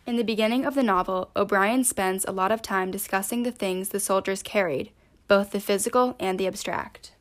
In 0.07 0.17
the 0.17 0.23
beginning 0.23 0.67
of 0.67 0.75
the 0.75 0.83
novel, 0.83 1.31
O'Brien 1.35 1.85
spends 1.85 2.27
a 2.27 2.33
lot 2.33 2.53
of 2.53 2.61
time 2.61 2.91
discussing 2.91 3.43
the 3.43 3.51
things 3.51 3.89
the 3.89 4.01
soldiers 4.01 4.43
carried, 4.43 4.91
both 5.29 5.51
the 5.51 5.61
physical 5.61 6.15
and 6.21 6.39
the 6.39 6.47
abstract. 6.47 7.12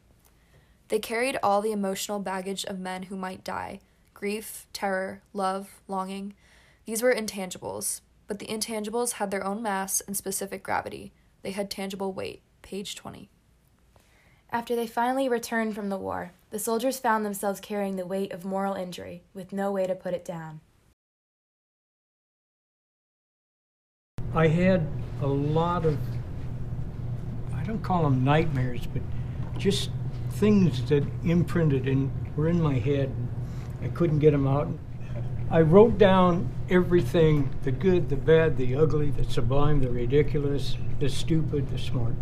They 0.92 1.00
carried 1.00 1.40
all 1.42 1.62
the 1.62 1.72
emotional 1.72 2.20
baggage 2.20 2.66
of 2.66 2.78
men 2.78 3.04
who 3.04 3.16
might 3.16 3.46
die 3.46 3.80
grief, 4.14 4.68
terror, 4.74 5.22
love, 5.32 5.82
longing. 5.88 6.34
These 6.86 7.02
were 7.02 7.16
intangibles, 7.16 8.02
but 8.28 8.40
the 8.40 8.46
intangibles 8.48 9.14
had 9.14 9.32
their 9.32 9.46
own 9.46 9.64
mass 9.64 10.02
and 10.02 10.18
specific 10.18 10.62
gravity. 10.62 11.14
They 11.44 11.52
had 11.52 11.72
tangible 11.72 12.12
weight. 12.12 12.42
Page 12.62 12.96
20. 12.96 13.30
After 14.52 14.76
they 14.76 14.86
finally 14.86 15.30
returned 15.30 15.76
from 15.76 15.88
the 15.88 15.98
war, 15.98 16.34
the 16.50 16.60
soldiers 16.60 17.00
found 17.00 17.26
themselves 17.26 17.62
carrying 17.62 17.96
the 17.96 18.06
weight 18.06 18.34
of 18.34 18.44
moral 18.44 18.76
injury 18.76 19.24
with 19.34 19.54
no 19.54 19.72
way 19.72 19.88
to 19.88 19.96
put 19.96 20.14
it 20.14 20.26
down. 20.26 20.60
I 24.36 24.48
had 24.48 24.86
a 25.22 25.28
lot 25.28 25.86
of, 25.86 25.98
I 27.56 27.64
don't 27.64 27.82
call 27.82 28.04
them 28.04 28.26
nightmares, 28.26 28.88
but 28.88 29.02
just 29.58 29.90
things 30.42 30.84
that 30.90 31.04
imprinted 31.24 31.88
and 31.88 32.12
were 32.36 32.50
in 32.50 32.60
my 32.60 32.74
head. 32.74 33.14
I 33.84 33.90
couldn't 33.90 34.18
get 34.18 34.32
them 34.32 34.48
out. 34.48 34.68
I 35.52 35.62
wrote 35.62 36.00
down 36.00 36.50
everything 36.68 37.54
the 37.62 37.70
good, 37.70 38.10
the 38.10 38.16
bad, 38.16 38.58
the 38.58 38.76
ugly, 38.76 39.12
the 39.12 39.24
sublime, 39.24 39.82
the 39.82 39.92
ridiculous, 39.92 40.78
the 41.00 41.10
stupid, 41.10 41.70
the 41.70 41.78
smart. 41.78 42.16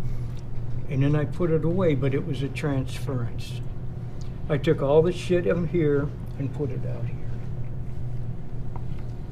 And 0.90 1.02
then 1.02 1.16
I 1.16 1.24
put 1.24 1.50
it 1.50 1.64
away, 1.64 1.94
but 1.94 2.12
it 2.12 2.26
was 2.26 2.42
a 2.42 2.48
transference. 2.48 3.62
I 4.50 4.58
took 4.58 4.82
all 4.82 5.00
the 5.00 5.12
shit 5.12 5.46
in 5.46 5.68
here 5.68 6.06
and 6.38 6.52
put 6.52 6.70
it 6.70 6.84
out 6.94 7.06
here. 7.06 7.16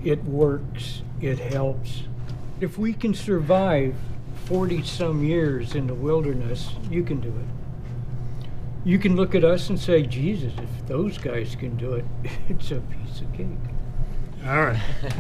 It 0.03 0.25
works, 0.25 1.03
it 1.21 1.39
helps. 1.39 2.05
If 2.59 2.79
we 2.79 2.95
can 2.95 3.13
survive 3.13 3.97
40 4.47 4.83
some 4.83 5.23
years 5.23 5.75
in 5.75 5.87
the 5.87 5.95
wilderness, 5.95 6.71
you 6.91 7.05
can 7.05 7.21
do 7.21 7.29
it 7.29 7.68
you 8.85 8.99
can 8.99 9.17
look 9.17 9.35
at 9.35 9.45
us 9.45 9.69
and 9.69 9.79
say, 9.79 10.03
Jesus, 10.03 10.53
if 10.57 10.87
those 10.87 11.19
guys 11.19 11.57
can 11.57 11.77
do 11.77 11.95
it, 11.95 12.05
it's 12.49 12.71
a 12.71 12.81
piece 12.81 13.21
of 13.21 13.33
cake. 13.33 13.49
All 14.47 14.67
right. 14.67 14.81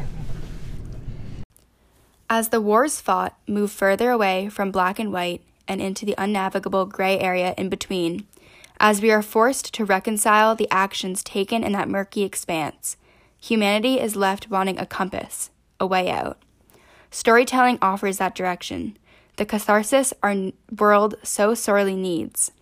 As 2.31 2.51
the 2.51 2.61
wars 2.61 3.01
fought 3.01 3.39
move 3.47 3.73
further 3.73 4.11
away 4.11 4.49
from 4.49 4.71
black 4.71 4.99
and 4.99 5.13
white 5.13 5.43
and 5.67 5.81
into 5.81 6.05
the 6.05 6.15
unnavigable 6.19 6.87
gray 6.87 7.19
area 7.19 7.55
in 7.57 7.69
between, 7.69 8.27
as 8.79 9.01
we 9.01 9.11
are 9.11 9.23
forced 9.23 9.75
to 9.75 9.85
reconcile 9.85 10.55
the 10.55 10.69
actions 10.71 11.25
taken 11.25 11.65
in 11.65 11.73
that 11.73 11.89
murky 11.89 12.23
expanse, 12.23 12.97
humanity 13.41 13.99
is 13.99 14.15
left 14.15 14.51
wanting 14.51 14.79
a 14.79 14.87
compass, 14.87 15.51
a 15.81 15.87
way 15.87 16.11
out. 16.11 16.39
Storytelling 17.11 17.79
offers 17.81 18.19
that 18.19 18.35
direction, 18.35 18.97
the 19.37 19.47
catharsis 19.47 20.13
our 20.23 20.53
world 20.77 21.15
so 21.23 21.55
sorely 21.55 21.97
needs 21.97 22.53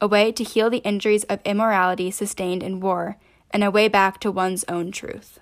a 0.00 0.08
way 0.08 0.32
to 0.32 0.44
heal 0.44 0.70
the 0.70 0.78
injuries 0.78 1.24
of 1.24 1.40
immorality 1.44 2.10
sustained 2.10 2.62
in 2.62 2.80
war, 2.80 3.16
and 3.50 3.62
a 3.62 3.70
way 3.70 3.88
back 3.88 4.20
to 4.20 4.30
one's 4.30 4.64
own 4.64 4.90
truth. 4.90 5.38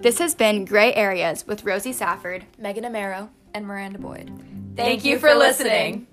This 0.00 0.18
has 0.18 0.34
been 0.34 0.64
Gray 0.64 0.92
Areas 0.92 1.46
with 1.46 1.64
Rosie 1.64 1.92
Safford, 1.92 2.44
Megan 2.58 2.84
Amaro, 2.84 3.30
and 3.54 3.66
Miranda 3.66 3.98
Boyd. 3.98 4.30
Thank 4.76 5.04
you 5.04 5.18
for 5.18 5.34
listening. 5.34 6.06